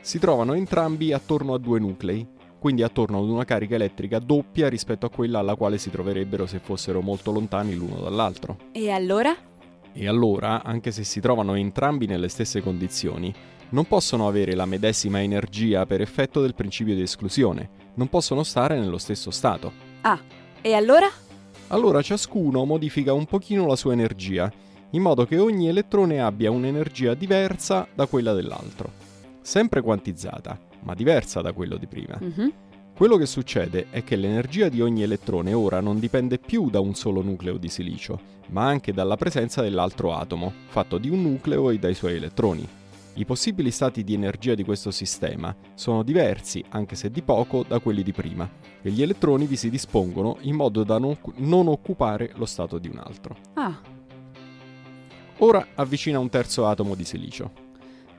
Si 0.00 0.18
trovano 0.18 0.52
entrambi 0.52 1.12
attorno 1.12 1.54
a 1.54 1.58
due 1.58 1.80
nuclei, 1.80 2.24
quindi 2.60 2.82
attorno 2.82 3.18
ad 3.18 3.28
una 3.28 3.44
carica 3.44 3.74
elettrica 3.74 4.18
doppia 4.18 4.68
rispetto 4.68 5.06
a 5.06 5.10
quella 5.10 5.38
alla 5.38 5.56
quale 5.56 5.78
si 5.78 5.90
troverebbero 5.90 6.46
se 6.46 6.58
fossero 6.58 7.00
molto 7.00 7.32
lontani 7.32 7.74
l'uno 7.74 8.00
dall'altro. 8.00 8.58
E 8.72 8.90
allora? 8.90 9.34
E 9.92 10.06
allora, 10.06 10.62
anche 10.62 10.92
se 10.92 11.02
si 11.02 11.20
trovano 11.20 11.54
entrambi 11.54 12.06
nelle 12.06 12.28
stesse 12.28 12.60
condizioni, 12.60 13.34
non 13.70 13.86
possono 13.86 14.28
avere 14.28 14.54
la 14.54 14.66
medesima 14.66 15.22
energia 15.22 15.86
per 15.86 16.02
effetto 16.02 16.42
del 16.42 16.54
principio 16.54 16.94
di 16.94 17.02
esclusione, 17.02 17.70
non 17.94 18.08
possono 18.08 18.42
stare 18.42 18.78
nello 18.78 18.98
stesso 18.98 19.30
stato. 19.30 19.72
Ah, 20.02 20.20
e 20.60 20.74
allora? 20.74 21.08
Allora 21.68 22.02
ciascuno 22.02 22.64
modifica 22.64 23.12
un 23.14 23.24
pochino 23.24 23.66
la 23.66 23.76
sua 23.76 23.92
energia, 23.92 24.52
in 24.90 25.02
modo 25.02 25.24
che 25.24 25.38
ogni 25.38 25.68
elettrone 25.68 26.20
abbia 26.20 26.50
un'energia 26.50 27.14
diversa 27.14 27.88
da 27.94 28.06
quella 28.06 28.34
dell'altro. 28.34 28.90
Sempre 29.40 29.80
quantizzata, 29.80 30.58
ma 30.82 30.94
diversa 30.94 31.40
da 31.40 31.52
quello 31.52 31.76
di 31.76 31.86
prima. 31.86 32.16
Mhm. 32.20 32.52
Quello 32.94 33.16
che 33.16 33.26
succede 33.26 33.86
è 33.90 34.04
che 34.04 34.16
l'energia 34.16 34.68
di 34.68 34.82
ogni 34.82 35.02
elettrone 35.02 35.54
ora 35.54 35.80
non 35.80 35.98
dipende 35.98 36.38
più 36.38 36.68
da 36.68 36.80
un 36.80 36.94
solo 36.94 37.22
nucleo 37.22 37.56
di 37.56 37.68
silicio, 37.68 38.20
ma 38.48 38.66
anche 38.66 38.92
dalla 38.92 39.16
presenza 39.16 39.62
dell'altro 39.62 40.14
atomo, 40.14 40.52
fatto 40.66 40.98
di 40.98 41.08
un 41.08 41.22
nucleo 41.22 41.70
e 41.70 41.78
dai 41.78 41.94
suoi 41.94 42.16
elettroni. 42.16 42.68
I 43.14 43.24
possibili 43.24 43.70
stati 43.70 44.04
di 44.04 44.14
energia 44.14 44.54
di 44.54 44.64
questo 44.64 44.90
sistema 44.90 45.54
sono 45.74 46.02
diversi, 46.02 46.62
anche 46.68 46.94
se 46.94 47.10
di 47.10 47.22
poco, 47.22 47.64
da 47.66 47.78
quelli 47.78 48.02
di 48.02 48.12
prima, 48.12 48.48
e 48.82 48.90
gli 48.90 49.02
elettroni 49.02 49.46
vi 49.46 49.56
si 49.56 49.70
dispongono 49.70 50.36
in 50.42 50.54
modo 50.54 50.84
da 50.84 50.98
non, 50.98 51.16
non 51.36 51.68
occupare 51.68 52.32
lo 52.34 52.46
stato 52.46 52.78
di 52.78 52.88
un 52.88 52.98
altro. 52.98 53.36
Ah, 53.54 53.80
Ora 55.42 55.68
avvicina 55.74 56.18
un 56.18 56.28
terzo 56.28 56.66
atomo 56.66 56.94
di 56.94 57.04
silicio. 57.04 57.69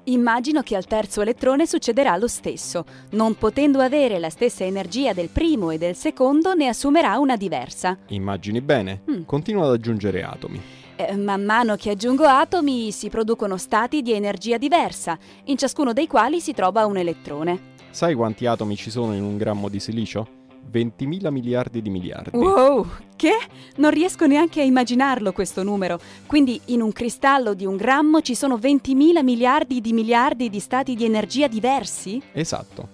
Immagino 0.06 0.62
che 0.62 0.76
al 0.76 0.86
terzo 0.86 1.22
elettrone 1.22 1.66
succederà 1.68 2.16
lo 2.18 2.28
stesso. 2.28 2.86
Non 3.12 3.36
potendo 3.36 3.80
avere 3.80 4.20
la 4.20 4.30
stessa 4.30 4.64
energia 4.64 5.14
del 5.14 5.30
primo 5.30 5.72
e 5.72 5.78
del 5.78 5.96
secondo, 5.96 6.54
ne 6.54 6.68
assumerà 6.68 7.18
una 7.20 7.36
diversa. 7.36 7.98
Immagini 8.08 8.62
bene, 8.62 9.02
Mm. 9.10 9.24
continua 9.26 9.66
ad 9.66 9.72
aggiungere 9.74 10.24
atomi. 10.24 10.62
Eh, 10.96 11.16
man 11.16 11.44
mano 11.44 11.76
che 11.76 11.90
aggiungo 11.92 12.26
atomi 12.26 12.92
si 12.92 13.10
producono 13.10 13.58
stati 13.58 14.02
di 14.02 14.12
energia 14.14 14.58
diversa, 14.58 15.18
in 15.46 15.58
ciascuno 15.58 15.94
dei 15.94 16.08
quali 16.08 16.40
si 16.42 16.54
trova 16.54 16.86
un 16.86 16.98
elettrone. 16.98 17.70
Sai 17.90 18.14
quanti 18.14 18.46
atomi 18.46 18.76
ci 18.76 18.90
sono 18.90 19.14
in 19.14 19.24
un 19.24 19.38
grammo 19.38 19.68
di 19.68 19.80
silicio? 19.80 20.40
20.000 20.72 21.32
miliardi 21.32 21.82
di 21.82 21.90
miliardi. 21.90 22.38
Wow, 22.38 22.88
che? 23.16 23.38
Non 23.78 23.92
riesco 23.92 24.26
neanche 24.26 24.62
a 24.62 24.64
immaginarlo 24.64 25.32
questo 25.32 25.64
numero. 25.64 26.00
Quindi 26.26 26.60
in 26.66 26.82
un 26.82 26.92
cristallo 26.92 27.54
di 27.54 27.66
un 27.66 27.76
grammo 27.76 28.22
ci 28.22 28.36
sono 28.36 28.56
20.000 28.56 29.24
miliardi 29.24 29.82
di 29.82 29.94
miliardi 29.94 30.50
di 30.50 30.60
stati 30.60 30.96
di 30.96 31.06
energia 31.06 31.48
diversi? 31.48 32.22
Esatto. 32.32 32.90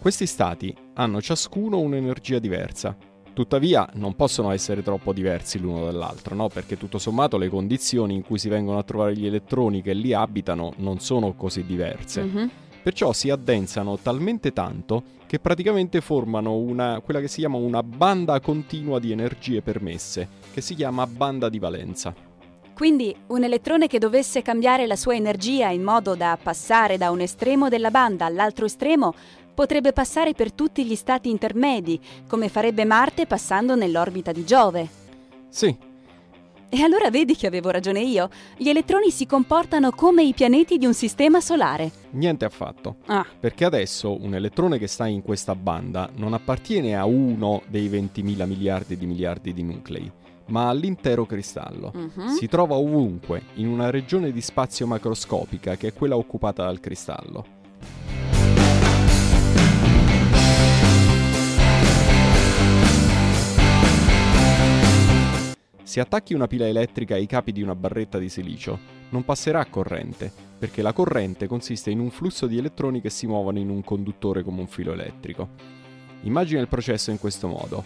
Questi 0.00 0.26
stati 0.26 0.74
hanno 0.94 1.20
ciascuno 1.20 1.78
un'energia 1.78 2.38
diversa. 2.38 2.96
Tuttavia 3.32 3.88
non 3.94 4.16
possono 4.16 4.50
essere 4.50 4.82
troppo 4.82 5.12
diversi 5.12 5.58
l'uno 5.58 5.84
dall'altro, 5.84 6.34
no? 6.34 6.48
Perché 6.48 6.76
tutto 6.76 6.98
sommato 6.98 7.38
le 7.38 7.48
condizioni 7.48 8.14
in 8.14 8.22
cui 8.22 8.38
si 8.38 8.48
vengono 8.48 8.78
a 8.78 8.82
trovare 8.82 9.16
gli 9.16 9.26
elettroni 9.26 9.82
che 9.82 9.94
li 9.94 10.12
abitano 10.12 10.72
non 10.78 10.98
sono 10.98 11.34
così 11.34 11.64
diverse. 11.64 12.22
Mhm. 12.22 12.50
Perciò 12.82 13.12
si 13.12 13.28
addensano 13.28 13.98
talmente 13.98 14.52
tanto 14.52 15.02
che 15.26 15.38
praticamente 15.38 16.00
formano 16.00 16.56
una, 16.56 17.00
quella 17.04 17.20
che 17.20 17.28
si 17.28 17.40
chiama 17.40 17.56
una 17.56 17.82
banda 17.82 18.40
continua 18.40 18.98
di 18.98 19.12
energie 19.12 19.60
permesse, 19.60 20.28
che 20.52 20.60
si 20.60 20.74
chiama 20.74 21.06
banda 21.06 21.48
di 21.48 21.58
valenza. 21.58 22.14
Quindi 22.74 23.14
un 23.26 23.44
elettrone 23.44 23.86
che 23.86 23.98
dovesse 23.98 24.40
cambiare 24.40 24.86
la 24.86 24.96
sua 24.96 25.14
energia 25.14 25.68
in 25.68 25.82
modo 25.82 26.14
da 26.14 26.38
passare 26.42 26.96
da 26.96 27.10
un 27.10 27.20
estremo 27.20 27.68
della 27.68 27.90
banda 27.90 28.24
all'altro 28.24 28.64
estremo 28.64 29.14
potrebbe 29.52 29.92
passare 29.92 30.32
per 30.32 30.50
tutti 30.50 30.86
gli 30.86 30.94
stati 30.94 31.28
intermedi, 31.28 32.00
come 32.26 32.48
farebbe 32.48 32.86
Marte 32.86 33.26
passando 33.26 33.74
nell'orbita 33.74 34.32
di 34.32 34.44
Giove. 34.46 34.88
Sì, 35.50 35.76
E 36.72 36.82
allora 36.82 37.10
vedi 37.10 37.34
che 37.34 37.48
avevo 37.48 37.70
ragione 37.70 38.00
io. 38.00 38.28
Gli 38.56 38.68
elettroni 38.68 39.10
si 39.10 39.26
comportano 39.26 39.90
come 39.90 40.22
i 40.22 40.32
pianeti 40.32 40.78
di 40.78 40.86
un 40.86 40.94
sistema 40.94 41.40
solare. 41.40 41.90
niente 42.10 42.44
affatto. 42.44 42.96
Ah, 43.06 43.26
Perché 43.38 43.64
adesso 43.64 44.16
un 44.22 44.34
elettrone 44.34 44.78
che 44.78 44.86
sta 44.86 45.06
in 45.06 45.20
questa 45.22 45.54
banda 45.56 46.08
non 46.14 46.32
appartiene 46.32 46.96
a 46.96 47.04
uno 47.06 47.62
dei 47.66 47.88
20.000 47.88 48.46
miliardi 48.46 48.96
di 48.96 49.06
miliardi 49.06 49.52
di 49.52 49.62
nuclei, 49.64 50.10
ma 50.46 50.68
all'intero 50.68 51.26
cristallo. 51.26 51.92
mhm. 51.92 52.28
Si 52.28 52.46
trova 52.46 52.76
ovunque, 52.76 53.42
in 53.54 53.66
una 53.66 53.90
regione 53.90 54.30
di 54.30 54.40
spazio 54.40 54.86
macroscopica 54.86 55.76
che 55.76 55.88
è 55.88 55.92
quella 55.92 56.16
occupata 56.16 56.64
dal 56.64 56.78
cristallo. 56.78 57.58
Se 65.90 65.98
attacchi 65.98 66.34
una 66.34 66.46
pila 66.46 66.68
elettrica 66.68 67.16
ai 67.16 67.26
capi 67.26 67.50
di 67.50 67.62
una 67.62 67.74
barretta 67.74 68.18
di 68.18 68.28
silicio, 68.28 68.78
non 69.08 69.24
passerà 69.24 69.64
corrente, 69.64 70.32
perché 70.56 70.82
la 70.82 70.92
corrente 70.92 71.48
consiste 71.48 71.90
in 71.90 71.98
un 71.98 72.10
flusso 72.10 72.46
di 72.46 72.58
elettroni 72.58 73.00
che 73.00 73.10
si 73.10 73.26
muovono 73.26 73.58
in 73.58 73.70
un 73.70 73.82
conduttore 73.82 74.44
come 74.44 74.60
un 74.60 74.68
filo 74.68 74.92
elettrico. 74.92 75.48
Immagina 76.20 76.60
il 76.60 76.68
processo 76.68 77.10
in 77.10 77.18
questo 77.18 77.48
modo. 77.48 77.82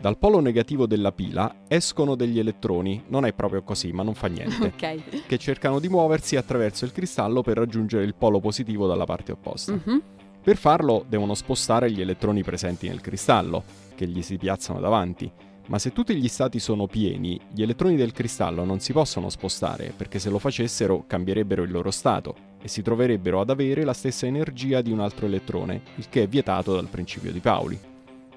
Dal 0.00 0.18
polo 0.18 0.38
negativo 0.38 0.86
della 0.86 1.10
pila 1.10 1.52
escono 1.66 2.14
degli 2.14 2.38
elettroni, 2.38 3.02
non 3.08 3.24
è 3.26 3.32
proprio 3.32 3.64
così, 3.64 3.90
ma 3.90 4.04
non 4.04 4.14
fa 4.14 4.28
niente, 4.28 4.66
Ok. 4.78 5.26
che 5.26 5.38
cercano 5.38 5.80
di 5.80 5.88
muoversi 5.88 6.36
attraverso 6.36 6.84
il 6.84 6.92
cristallo 6.92 7.42
per 7.42 7.56
raggiungere 7.56 8.04
il 8.04 8.14
polo 8.14 8.38
positivo 8.38 8.86
dalla 8.86 9.04
parte 9.04 9.32
opposta. 9.32 9.72
Mhm. 9.72 10.02
Per 10.44 10.56
farlo 10.56 11.04
devono 11.08 11.34
spostare 11.34 11.90
gli 11.90 12.00
elettroni 12.00 12.44
presenti 12.44 12.86
nel 12.86 13.00
cristallo, 13.00 13.64
che 13.96 14.06
gli 14.06 14.22
si 14.22 14.36
piazzano 14.36 14.78
davanti. 14.78 15.28
Ma 15.68 15.78
se 15.78 15.92
tutti 15.92 16.14
gli 16.14 16.28
stati 16.28 16.58
sono 16.58 16.86
pieni, 16.86 17.38
gli 17.52 17.60
elettroni 17.60 17.94
del 17.94 18.12
cristallo 18.12 18.64
non 18.64 18.80
si 18.80 18.94
possono 18.94 19.28
spostare, 19.28 19.92
perché 19.94 20.18
se 20.18 20.30
lo 20.30 20.38
facessero 20.38 21.04
cambierebbero 21.06 21.62
il 21.62 21.70
loro 21.70 21.90
stato 21.90 22.34
e 22.62 22.68
si 22.68 22.80
troverebbero 22.80 23.40
ad 23.40 23.50
avere 23.50 23.84
la 23.84 23.92
stessa 23.92 24.26
energia 24.26 24.80
di 24.80 24.90
un 24.90 25.00
altro 25.00 25.26
elettrone, 25.26 25.82
il 25.96 26.08
che 26.08 26.22
è 26.22 26.26
vietato 26.26 26.74
dal 26.74 26.88
principio 26.88 27.30
di 27.32 27.40
Pauli. 27.40 27.78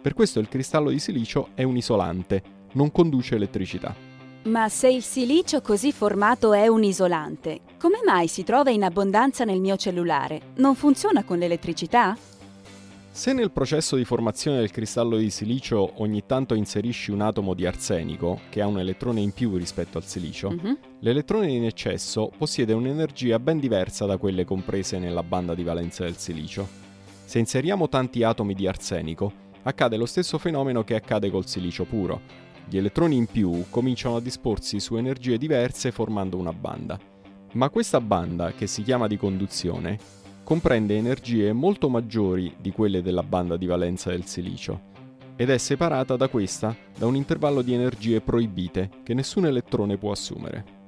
Per 0.01 0.13
questo 0.13 0.39
il 0.39 0.50
cristallo 0.50 0.89
di 0.89 1.00
silicio 1.00 1.50
è 1.53 1.63
un 1.63 1.77
isolante, 1.77 2.43
non 2.73 2.91
conduce 2.91 3.35
elettricità. 3.35 3.95
Ma 4.43 4.67
se 4.67 4.89
il 4.89 5.03
silicio 5.03 5.61
così 5.61 5.93
formato 5.93 6.51
è 6.51 6.67
un 6.67 6.83
isolante, 6.83 7.61
come 7.79 8.00
mai 8.03 8.27
si 8.27 8.43
trova 8.43 8.71
in 8.71 8.83
abbondanza 8.83 9.45
nel 9.45 9.61
mio 9.61 9.77
cellulare? 9.77 10.53
Non 10.55 10.75
funziona 10.75 11.23
con 11.23 11.38
l'elettricità? 11.38 12.17
Se 13.13 13.33
nel 13.33 13.51
processo 13.51 13.97
di 13.97 14.05
formazione 14.05 14.59
del 14.59 14.71
cristallo 14.71 15.17
di 15.17 15.29
silicio 15.29 16.01
ogni 16.01 16.23
tanto 16.25 16.53
inserisci 16.55 17.11
un 17.11 17.21
atomo 17.21 17.53
di 17.53 17.65
arsenico, 17.65 18.39
che 18.49 18.61
ha 18.61 18.67
un 18.67 18.79
elettrone 18.79 19.19
in 19.19 19.31
più 19.31 19.55
rispetto 19.57 19.97
al 19.97 20.05
silicio, 20.05 20.49
Mhm. 20.49 20.77
l'elettrone 20.99 21.51
in 21.51 21.65
eccesso 21.65 22.31
possiede 22.37 22.71
un'energia 22.73 23.37
ben 23.37 23.59
diversa 23.59 24.05
da 24.05 24.17
quelle 24.17 24.45
comprese 24.45 24.97
nella 24.97 25.23
banda 25.23 25.53
di 25.53 25.63
valenza 25.63 26.03
del 26.05 26.15
silicio. 26.17 26.65
Se 27.25 27.37
inseriamo 27.37 27.89
tanti 27.89 28.23
atomi 28.23 28.53
di 28.53 28.65
arsenico, 28.65 29.31
accade 29.63 29.97
lo 29.97 30.05
stesso 30.05 30.37
fenomeno 30.37 30.83
che 30.83 30.95
accade 30.95 31.29
col 31.29 31.45
silicio 31.47 31.83
puro. 31.83 32.21
Gli 32.67 32.77
elettroni 32.77 33.17
in 33.17 33.25
più 33.25 33.65
cominciano 33.69 34.15
a 34.15 34.21
disporsi 34.21 34.79
su 34.79 34.95
energie 34.95 35.37
diverse 35.37 35.91
formando 35.91 36.37
una 36.37 36.53
banda. 36.53 36.97
Ma 37.53 37.69
questa 37.69 37.99
banda, 37.99 38.53
che 38.53 38.65
si 38.67 38.81
chiama 38.81 39.07
di 39.07 39.17
conduzione, 39.17 39.99
comprende 40.43 40.95
energie 40.95 41.53
molto 41.53 41.89
maggiori 41.89 42.53
di 42.60 42.71
quelle 42.71 43.01
della 43.01 43.24
banda 43.24 43.57
di 43.57 43.65
valenza 43.65 44.10
del 44.10 44.25
silicio 44.25 44.89
ed 45.36 45.50
è 45.50 45.57
separata 45.57 46.15
da 46.15 46.27
questa 46.27 46.75
da 46.95 47.07
un 47.07 47.15
intervallo 47.15 47.62
di 47.62 47.74
energie 47.74 48.21
proibite 48.21 48.89
che 49.03 49.13
nessun 49.13 49.45
elettrone 49.45 49.98
può 49.98 50.12
assumere. 50.12 50.79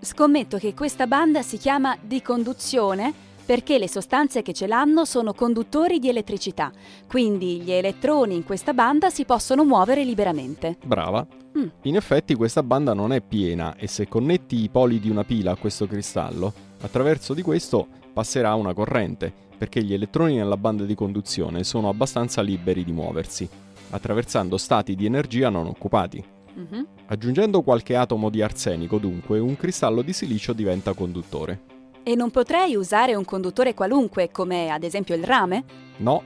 Scommetto 0.00 0.58
che 0.58 0.74
questa 0.74 1.06
banda 1.06 1.42
si 1.42 1.56
chiama 1.56 1.96
di 2.00 2.20
conduzione 2.20 3.12
perché 3.48 3.78
le 3.78 3.88
sostanze 3.88 4.42
che 4.42 4.52
ce 4.52 4.66
l'hanno 4.66 5.06
sono 5.06 5.32
conduttori 5.32 5.98
di 5.98 6.10
elettricità, 6.10 6.70
quindi 7.06 7.62
gli 7.62 7.72
elettroni 7.72 8.34
in 8.34 8.44
questa 8.44 8.74
banda 8.74 9.08
si 9.08 9.24
possono 9.24 9.64
muovere 9.64 10.04
liberamente. 10.04 10.76
Brava. 10.84 11.26
Mm. 11.58 11.68
In 11.84 11.96
effetti 11.96 12.34
questa 12.34 12.62
banda 12.62 12.92
non 12.92 13.10
è 13.10 13.22
piena 13.22 13.74
e 13.76 13.86
se 13.86 14.06
connetti 14.06 14.62
i 14.62 14.68
poli 14.68 15.00
di 15.00 15.08
una 15.08 15.24
pila 15.24 15.52
a 15.52 15.56
questo 15.56 15.86
cristallo, 15.86 16.52
attraverso 16.82 17.32
di 17.32 17.40
questo 17.40 17.88
passerà 18.18 18.56
una 18.56 18.74
corrente, 18.74 19.32
perché 19.56 19.80
gli 19.80 19.94
elettroni 19.94 20.34
nella 20.34 20.56
banda 20.56 20.82
di 20.82 20.96
conduzione 20.96 21.62
sono 21.62 21.88
abbastanza 21.88 22.42
liberi 22.42 22.82
di 22.82 22.90
muoversi, 22.90 23.48
attraversando 23.90 24.56
stati 24.56 24.96
di 24.96 25.06
energia 25.06 25.50
non 25.50 25.68
occupati. 25.68 26.24
Mm-hmm. 26.58 26.82
Aggiungendo 27.06 27.62
qualche 27.62 27.94
atomo 27.94 28.28
di 28.28 28.42
arsenico, 28.42 28.98
dunque, 28.98 29.38
un 29.38 29.54
cristallo 29.56 30.02
di 30.02 30.12
silicio 30.12 30.52
diventa 30.52 30.94
conduttore. 30.94 31.60
E 32.02 32.16
non 32.16 32.32
potrei 32.32 32.74
usare 32.74 33.14
un 33.14 33.24
conduttore 33.24 33.72
qualunque, 33.72 34.32
come 34.32 34.68
ad 34.68 34.82
esempio 34.82 35.14
il 35.14 35.22
rame? 35.22 35.62
No, 35.98 36.20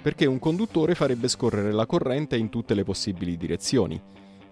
perché 0.00 0.24
un 0.24 0.38
conduttore 0.38 0.94
farebbe 0.94 1.28
scorrere 1.28 1.72
la 1.72 1.84
corrente 1.84 2.38
in 2.38 2.48
tutte 2.48 2.72
le 2.72 2.84
possibili 2.84 3.36
direzioni. 3.36 4.00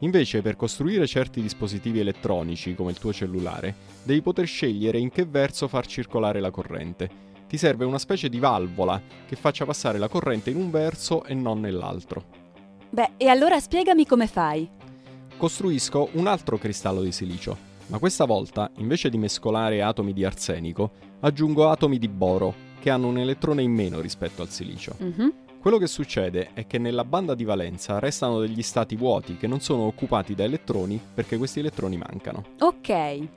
Invece, 0.03 0.43
per 0.43 0.57
costruire 0.57 1.07
certi 1.07 1.41
dispositivi 1.43 2.01
elettronici, 2.01 2.75
come 2.75 2.91
il 2.91 2.99
tuo 2.99 3.13
cellulare, 3.13 3.75
devi 4.05 4.23
poter 4.23 4.47
scegliere 4.47 4.99
in 4.99 5.11
che 5.11 5.25
verso 5.25 5.67
far 5.67 5.87
circolare 5.87 6.41
la 6.41 6.51
corrente. 6.51 7.31
Ti 7.49 7.57
serve 7.57 7.85
una 7.85 7.99
specie 7.99 8.29
di 8.29 8.39
valvola 8.39 9.01
che 9.27 9.37
faccia 9.37 9.65
passare 9.65 9.99
la 9.99 10.09
corrente 10.09 10.51
in 10.51 10.57
un 10.57 10.71
verso 10.71 11.25
e 11.25 11.35
non 11.35 11.61
nell'altro. 11.61 12.25
Beh, 12.91 13.13
e 13.17 13.29
allora 13.29 13.59
spiegami 13.59 14.07
come 14.07 14.27
fai. 14.27 14.69
Costruisco 15.37 16.11
un 16.13 16.27
altro 16.27 16.59
cristallo 16.59 17.03
di 17.03 17.13
silicio 17.13 17.71
ma 17.93 17.99
questa 17.99 18.25
volta, 18.25 18.71
invece 18.77 19.11
di 19.11 19.19
mescolare 19.19 19.83
atomi 19.83 20.15
di 20.15 20.25
arsenico, 20.25 20.93
aggiungo 21.21 21.69
atomi 21.69 21.99
di 21.99 22.09
boro, 22.09 22.55
che 22.81 22.89
hanno 22.89 23.09
un 23.09 23.19
elettrone 23.19 23.63
in 23.63 23.71
meno 23.71 24.01
rispetto 24.01 24.41
al 24.41 24.49
silicio. 24.49 24.97
Mm-hmm. 25.03 25.29
Quello 25.63 25.79
che 25.79 25.87
succede 25.87 26.51
è 26.55 26.67
che 26.67 26.79
nella 26.79 27.05
banda 27.05 27.37
di 27.37 27.45
valenza 27.45 28.01
restano 28.01 28.41
degli 28.41 28.63
stati 28.63 28.97
vuoti 28.97 29.37
che 29.37 29.47
non 29.47 29.61
sono 29.61 29.83
occupati 29.83 30.35
da 30.35 30.43
elettroni 30.43 31.01
perché 31.15 31.37
questi 31.37 31.61
elettroni 31.61 31.97
mancano. 31.97 32.47
Ok. 32.59 33.29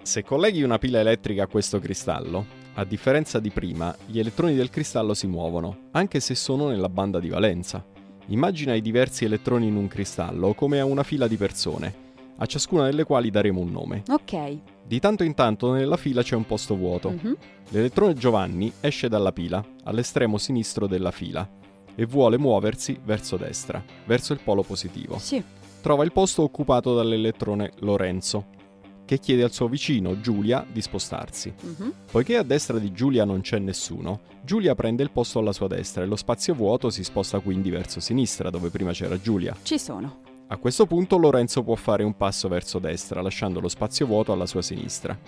Se 0.00 0.24
colleghi 0.24 0.62
una 0.62 0.78
pila 0.78 1.00
elettrica 1.00 1.42
a 1.42 1.46
questo 1.46 1.78
cristallo, 1.78 2.46
a 2.72 2.84
differenza 2.84 3.38
di 3.38 3.50
prima, 3.50 3.94
gli 4.06 4.18
elettroni 4.18 4.54
del 4.54 4.70
cristallo 4.70 5.12
si 5.12 5.26
muovono, 5.26 5.88
anche 5.90 6.20
se 6.20 6.34
sono 6.34 6.68
nella 6.68 6.88
banda 6.88 7.20
di 7.20 7.28
valenza. 7.28 7.84
Immagina 8.28 8.72
i 8.72 8.80
diversi 8.80 9.26
elettroni 9.26 9.66
in 9.66 9.76
un 9.76 9.88
cristallo 9.88 10.54
come 10.54 10.80
a 10.80 10.86
una 10.86 11.02
fila 11.02 11.28
di 11.28 11.36
persone 11.36 12.06
a 12.40 12.46
ciascuna 12.46 12.84
delle 12.84 13.04
quali 13.04 13.30
daremo 13.30 13.60
un 13.60 13.70
nome. 13.70 14.02
Ok. 14.08 14.58
Di 14.84 15.00
tanto 15.00 15.24
in 15.24 15.34
tanto 15.34 15.72
nella 15.72 15.96
fila 15.96 16.22
c'è 16.22 16.36
un 16.36 16.46
posto 16.46 16.76
vuoto. 16.76 17.10
Mm-hmm. 17.10 17.32
L'elettrone 17.70 18.14
Giovanni 18.14 18.72
esce 18.80 19.08
dalla 19.08 19.32
pila, 19.32 19.64
all'estremo 19.84 20.38
sinistro 20.38 20.86
della 20.86 21.10
fila, 21.10 21.48
e 21.98 22.06
vuole 22.06 22.38
muoversi 22.38 22.96
verso 23.04 23.36
destra, 23.36 23.82
verso 24.06 24.32
il 24.32 24.38
polo 24.44 24.62
positivo. 24.62 25.18
Sì. 25.18 25.42
Trova 25.80 26.04
il 26.04 26.12
posto 26.12 26.42
occupato 26.42 26.94
dall'elettrone 26.94 27.72
Lorenzo, 27.80 28.46
che 29.04 29.18
chiede 29.18 29.42
al 29.42 29.50
suo 29.50 29.66
vicino, 29.66 30.20
Giulia, 30.20 30.64
di 30.70 30.80
spostarsi. 30.80 31.52
Mm-hmm. 31.52 31.90
Poiché 32.08 32.36
a 32.36 32.44
destra 32.44 32.78
di 32.78 32.92
Giulia 32.92 33.24
non 33.24 33.40
c'è 33.40 33.58
nessuno, 33.58 34.20
Giulia 34.42 34.76
prende 34.76 35.02
il 35.02 35.10
posto 35.10 35.40
alla 35.40 35.52
sua 35.52 35.66
destra 35.66 36.04
e 36.04 36.06
lo 36.06 36.14
spazio 36.14 36.54
vuoto 36.54 36.88
si 36.88 37.02
sposta 37.02 37.40
quindi 37.40 37.68
verso 37.68 37.98
sinistra, 37.98 38.48
dove 38.48 38.68
prima 38.68 38.92
c'era 38.92 39.20
Giulia. 39.20 39.56
Ci 39.60 39.76
sono. 39.76 40.20
A 40.46 40.56
questo 40.56 40.86
punto 40.86 41.18
Lorenzo 41.18 41.64
può 41.64 41.74
fare 41.74 42.04
un 42.04 42.16
passo 42.16 42.46
verso 42.46 42.78
destra, 42.78 43.22
lasciando 43.22 43.58
lo 43.58 43.68
spazio 43.68 44.06
vuoto 44.06 44.30
alla 44.30 44.46
sua 44.46 44.62
sinistra. 44.62 45.18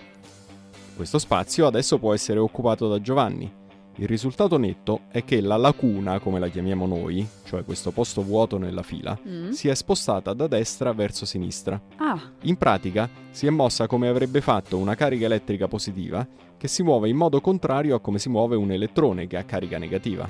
Questo 0.95 1.19
spazio 1.19 1.67
adesso 1.67 1.99
può 1.99 2.13
essere 2.13 2.39
occupato 2.39 2.87
da 2.87 3.01
Giovanni. 3.01 3.59
Il 4.01 4.07
risultato 4.07 4.57
netto 4.57 5.01
è 5.11 5.23
che 5.23 5.41
la 5.41 5.57
lacuna, 5.57 6.17
come 6.17 6.39
la 6.39 6.47
chiamiamo 6.47 6.87
noi, 6.87 7.23
cioè 7.43 7.63
questo 7.63 7.91
posto 7.91 8.23
vuoto 8.23 8.57
nella 8.57 8.81
fila, 8.81 9.15
mm. 9.27 9.51
si 9.51 9.67
è 9.67 9.75
spostata 9.75 10.33
da 10.33 10.47
destra 10.47 10.91
verso 10.91 11.23
sinistra. 11.23 11.79
Ah. 11.97 12.19
In 12.41 12.57
pratica 12.57 13.07
si 13.29 13.45
è 13.45 13.51
mossa 13.51 13.85
come 13.85 14.07
avrebbe 14.07 14.41
fatto 14.41 14.79
una 14.79 14.95
carica 14.95 15.25
elettrica 15.25 15.67
positiva 15.67 16.27
che 16.57 16.67
si 16.67 16.81
muove 16.81 17.09
in 17.09 17.15
modo 17.15 17.41
contrario 17.41 17.93
a 17.93 17.99
come 17.99 18.17
si 18.17 18.27
muove 18.27 18.55
un 18.55 18.71
elettrone 18.71 19.27
che 19.27 19.37
ha 19.37 19.43
carica 19.43 19.77
negativa. 19.77 20.27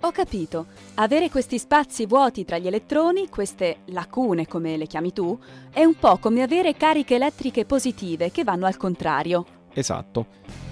Ho 0.00 0.10
capito. 0.10 0.66
Avere 0.96 1.30
questi 1.30 1.58
spazi 1.58 2.04
vuoti 2.04 2.44
tra 2.44 2.58
gli 2.58 2.66
elettroni, 2.66 3.30
queste 3.30 3.78
lacune 3.86 4.46
come 4.46 4.76
le 4.76 4.86
chiami 4.86 5.14
tu, 5.14 5.38
è 5.72 5.84
un 5.84 5.94
po' 5.94 6.18
come 6.18 6.42
avere 6.42 6.76
cariche 6.76 7.14
elettriche 7.14 7.64
positive 7.64 8.30
che 8.30 8.44
vanno 8.44 8.66
al 8.66 8.76
contrario. 8.76 9.46
Esatto. 9.72 10.65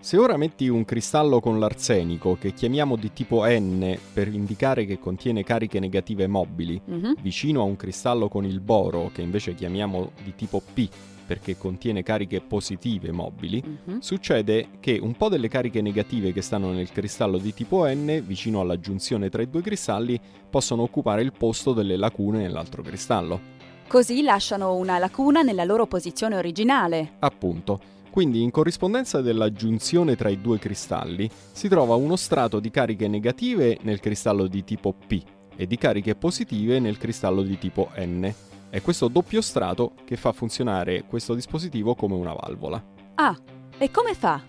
Se 0.00 0.16
ora 0.16 0.36
metti 0.36 0.68
un 0.68 0.84
cristallo 0.84 1.40
con 1.40 1.58
l'arsenico, 1.58 2.36
che 2.40 2.54
chiamiamo 2.54 2.96
di 2.96 3.12
tipo 3.12 3.44
N 3.44 3.98
per 4.12 4.28
indicare 4.28 4.86
che 4.86 4.98
contiene 4.98 5.42
cariche 5.42 5.80
negative 5.80 6.26
mobili, 6.28 6.80
mm-hmm. 6.88 7.12
vicino 7.20 7.60
a 7.60 7.64
un 7.64 7.76
cristallo 7.76 8.28
con 8.28 8.44
il 8.44 8.60
boro, 8.60 9.10
che 9.12 9.22
invece 9.22 9.54
chiamiamo 9.54 10.12
di 10.22 10.34
tipo 10.36 10.62
P, 10.72 10.88
perché 11.26 11.58
contiene 11.58 12.02
cariche 12.02 12.40
positive 12.40 13.12
mobili, 13.12 13.62
uh-huh. 13.62 13.98
succede 14.00 14.68
che 14.80 14.98
un 15.02 15.14
po' 15.14 15.28
delle 15.28 15.48
cariche 15.48 15.82
negative 15.82 16.32
che 16.32 16.40
stanno 16.40 16.70
nel 16.70 16.90
cristallo 16.90 17.36
di 17.36 17.52
tipo 17.52 17.86
N, 17.86 18.22
vicino 18.24 18.60
alla 18.60 18.80
giunzione 18.80 19.28
tra 19.28 19.42
i 19.42 19.50
due 19.50 19.60
cristalli, 19.60 20.18
possono 20.48 20.82
occupare 20.82 21.20
il 21.20 21.32
posto 21.36 21.74
delle 21.74 21.96
lacune 21.96 22.38
nell'altro 22.38 22.82
cristallo. 22.82 23.56
Così 23.88 24.22
lasciano 24.22 24.74
una 24.74 24.98
lacuna 24.98 25.42
nella 25.42 25.64
loro 25.64 25.86
posizione 25.86 26.36
originale. 26.36 27.14
Appunto. 27.18 27.96
Quindi 28.10 28.42
in 28.42 28.50
corrispondenza 28.50 29.20
della 29.20 29.52
giunzione 29.52 30.16
tra 30.16 30.28
i 30.28 30.40
due 30.40 30.58
cristalli 30.58 31.28
si 31.52 31.68
trova 31.68 31.94
uno 31.94 32.16
strato 32.16 32.60
di 32.60 32.70
cariche 32.70 33.08
negative 33.08 33.78
nel 33.82 34.00
cristallo 34.00 34.46
di 34.46 34.64
tipo 34.64 34.92
P 34.92 35.22
e 35.56 35.66
di 35.66 35.76
cariche 35.76 36.14
positive 36.14 36.78
nel 36.78 36.98
cristallo 36.98 37.42
di 37.42 37.58
tipo 37.58 37.90
N 37.96 38.32
è 38.70 38.82
questo 38.82 39.08
doppio 39.08 39.40
strato 39.40 39.94
che 40.04 40.16
fa 40.16 40.32
funzionare 40.32 41.04
questo 41.04 41.34
dispositivo 41.34 41.94
come 41.94 42.14
una 42.14 42.34
valvola. 42.34 42.82
Ah, 43.14 43.36
e 43.78 43.90
come 43.90 44.14
fa? 44.14 44.42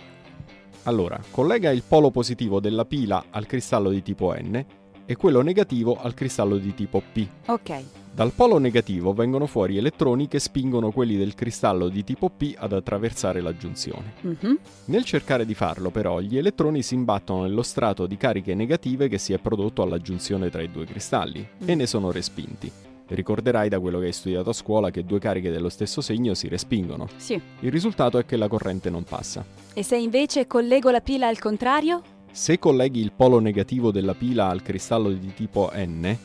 Allora, 0.84 1.19
collega 1.32 1.72
il 1.72 1.84
polo 1.88 2.12
positivo 2.12 2.60
della 2.60 2.86
pila 2.86 3.26
al 3.30 3.45
cristallo 3.45 3.89
di 3.89 4.02
tipo 4.02 4.34
N 4.34 4.65
e 5.06 5.15
quello 5.15 5.41
negativo 5.41 5.98
al 6.00 6.13
cristallo 6.13 6.58
di 6.58 6.74
tipo 6.74 7.02
P. 7.13 7.28
Ok. 7.48 7.84
Dal 8.19 8.34
polo 8.34 8.58
negativo 8.58 9.13
vengono 9.13 9.45
fuori 9.45 9.77
elettroni 9.77 10.27
che 10.27 10.39
spingono 10.39 10.91
quelli 10.91 11.15
del 11.15 11.36
cristallo 11.36 11.88
di 11.88 12.03
tipo 12.03 12.29
P 12.29 12.53
ad 12.58 12.73
attraversare 12.73 13.39
la 13.39 13.55
giunzione. 13.55 14.15
Mm-hmm. 14.25 14.55
Nel 14.88 15.05
cercare 15.05 15.45
di 15.45 15.53
farlo, 15.53 15.89
però, 15.89 16.19
gli 16.19 16.38
elettroni 16.38 16.84
si 16.84 16.95
imbattono 16.95 17.43
nello 17.43 17.62
strato 17.62 18.08
di 18.08 18.17
cariche 18.17 18.55
negative 18.55 19.08
che 19.08 19.17
si 19.17 19.32
è 19.32 19.38
prodotto 19.38 19.84
alla 19.84 19.99
giunzione 19.99 20.49
tra 20.49 20.62
i 20.62 20.69
due 20.69 20.84
cristalli 20.84 21.47
mm. 21.63 21.69
e 21.69 21.75
ne 21.75 21.88
sono 21.88 22.12
respinti. 22.12 22.69
Ricorderai 23.08 23.69
da 23.69 23.79
quello 23.79 23.99
che 23.99 24.08
hai 24.08 24.12
studiato 24.12 24.49
a 24.49 24.53
scuola 24.53 24.91
che 24.91 25.05
due 25.05 25.19
cariche 25.19 25.49
dello 25.49 25.69
stesso 25.69 26.01
segno 26.01 26.34
si 26.34 26.49
respingono. 26.49 27.08
Sì. 27.15 27.39
Il 27.62 27.71
risultato 27.71 28.17
è 28.17 28.25
che 28.25 28.36
la 28.36 28.49
corrente 28.49 28.89
non 28.89 29.05
passa. 29.05 29.45
E 29.73 29.82
se 29.82 29.95
invece 29.95 30.45
collego 30.45 30.89
la 30.89 30.99
pila 30.99 31.27
al 31.29 31.39
contrario? 31.39 32.01
Se 32.32 32.60
colleghi 32.60 32.99
il 32.99 33.13
polo 33.13 33.39
negativo 33.39 33.91
della 33.91 34.13
pila 34.13 34.49
al 34.49 34.62
cristallo 34.62 35.10
di 35.10 35.34
tipo 35.34 35.71
N, 35.73 36.17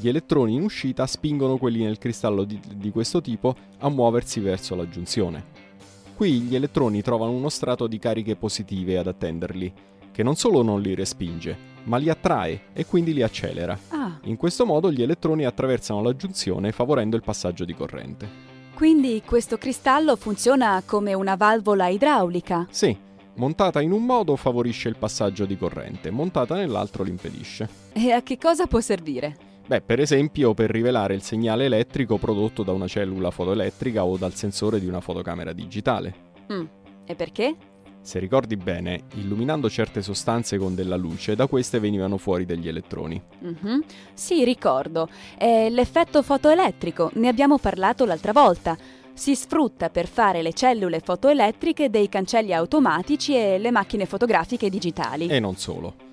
gli 0.00 0.08
elettroni 0.08 0.54
in 0.54 0.62
uscita 0.62 1.06
spingono 1.06 1.58
quelli 1.58 1.84
nel 1.84 1.98
cristallo 1.98 2.44
di, 2.44 2.58
di 2.74 2.90
questo 2.90 3.20
tipo 3.20 3.54
a 3.80 3.90
muoversi 3.90 4.40
verso 4.40 4.74
la 4.74 4.88
giunzione. 4.88 5.68
Qui 6.16 6.40
gli 6.40 6.54
elettroni 6.54 7.02
trovano 7.02 7.32
uno 7.32 7.50
strato 7.50 7.86
di 7.86 7.98
cariche 7.98 8.34
positive 8.34 8.96
ad 8.96 9.08
attenderli, 9.08 9.70
che 10.10 10.22
non 10.22 10.36
solo 10.36 10.62
non 10.62 10.80
li 10.80 10.94
respinge, 10.94 11.54
ma 11.84 11.98
li 11.98 12.08
attrae 12.08 12.62
e 12.72 12.86
quindi 12.86 13.12
li 13.12 13.22
accelera. 13.22 13.78
Ah. 13.88 14.18
In 14.22 14.36
questo 14.36 14.64
modo 14.64 14.90
gli 14.90 15.02
elettroni 15.02 15.44
attraversano 15.44 16.02
la 16.02 16.16
giunzione 16.16 16.72
favorendo 16.72 17.16
il 17.16 17.22
passaggio 17.22 17.66
di 17.66 17.74
corrente. 17.74 18.28
Quindi 18.72 19.20
questo 19.22 19.58
cristallo 19.58 20.16
funziona 20.16 20.82
come 20.86 21.12
una 21.12 21.36
valvola 21.36 21.88
idraulica? 21.88 22.66
Sì, 22.70 22.96
montata 23.34 23.82
in 23.82 23.92
un 23.92 24.06
modo 24.06 24.34
favorisce 24.36 24.88
il 24.88 24.96
passaggio 24.96 25.44
di 25.44 25.58
corrente, 25.58 26.10
montata 26.10 26.54
nell'altro 26.54 27.02
l'impedisce. 27.02 27.68
E 27.92 28.12
a 28.12 28.22
che 28.22 28.38
cosa 28.38 28.66
può 28.66 28.80
servire? 28.80 29.48
Beh, 29.70 29.82
per 29.82 30.00
esempio 30.00 30.52
per 30.52 30.68
rivelare 30.68 31.14
il 31.14 31.22
segnale 31.22 31.66
elettrico 31.66 32.18
prodotto 32.18 32.64
da 32.64 32.72
una 32.72 32.88
cellula 32.88 33.30
fotoelettrica 33.30 34.04
o 34.04 34.16
dal 34.16 34.34
sensore 34.34 34.80
di 34.80 34.88
una 34.88 35.00
fotocamera 35.00 35.52
digitale. 35.52 36.12
Mm. 36.52 36.64
E 37.06 37.14
perché? 37.14 37.54
Se 38.00 38.18
ricordi 38.18 38.56
bene, 38.56 39.04
illuminando 39.14 39.70
certe 39.70 40.02
sostanze 40.02 40.58
con 40.58 40.74
della 40.74 40.96
luce, 40.96 41.36
da 41.36 41.46
queste 41.46 41.78
venivano 41.78 42.16
fuori 42.16 42.46
degli 42.46 42.66
elettroni. 42.66 43.22
Mhm. 43.38 43.84
Sì, 44.12 44.42
ricordo. 44.42 45.08
È 45.38 45.68
l'effetto 45.70 46.20
fotoelettrico, 46.24 47.12
ne 47.14 47.28
abbiamo 47.28 47.56
parlato 47.58 48.04
l'altra 48.04 48.32
volta. 48.32 48.76
Si 49.12 49.36
sfrutta 49.36 49.88
per 49.88 50.08
fare 50.08 50.42
le 50.42 50.52
cellule 50.52 50.98
fotoelettriche 50.98 51.90
dei 51.90 52.08
cancelli 52.08 52.52
automatici 52.52 53.36
e 53.36 53.58
le 53.58 53.70
macchine 53.70 54.04
fotografiche 54.04 54.68
digitali. 54.68 55.28
E 55.28 55.38
non 55.38 55.54
solo. 55.54 56.08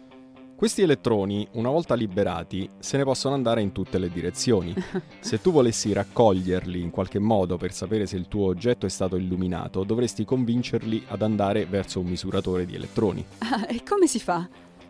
Questi 0.58 0.82
elettroni, 0.82 1.48
una 1.52 1.70
volta 1.70 1.94
liberati, 1.94 2.68
se 2.80 2.98
ne 2.98 3.04
possono 3.04 3.36
andare 3.36 3.62
in 3.62 3.72
tutte 3.72 4.00
le 4.00 4.10
direzioni. 4.10 4.74
Se 5.22 5.40
tu 5.40 5.52
volessi 5.52 5.94
raccoglierli 5.94 6.82
in 6.82 6.90
qualche 6.90 7.20
modo 7.20 7.58
per 7.58 7.72
sapere 7.72 8.08
se 8.08 8.16
il 8.16 8.28
tuo 8.28 8.48
oggetto 8.48 8.88
è 8.88 8.90
stato 8.90 9.18
illuminato, 9.18 9.84
dovresti 9.84 10.26
convincerli 10.26 11.04
ad 11.10 11.22
andare 11.22 11.68
verso 11.68 12.00
un 12.00 12.08
misuratore 12.08 12.66
di 12.66 12.74
elettroni. 12.74 13.24
Ah, 13.38 13.68
e 13.70 13.84
come 13.88 14.08
si 14.08 14.20
fa? 14.20 14.50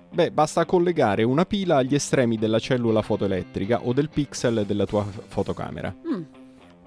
Beh, 0.09 0.31
basta 0.31 0.63
collegare 0.63 1.23
una 1.23 1.43
pila 1.45 1.75
agli 1.75 1.95
estremi 1.95 2.37
della 2.37 2.59
cellula 2.59 3.01
fotoelettrica 3.01 3.81
o 3.83 3.91
del 3.91 4.07
pixel 4.07 4.63
della 4.65 4.85
tua 4.85 5.03
fotocamera. 5.03 5.93
Mm, 5.93 6.21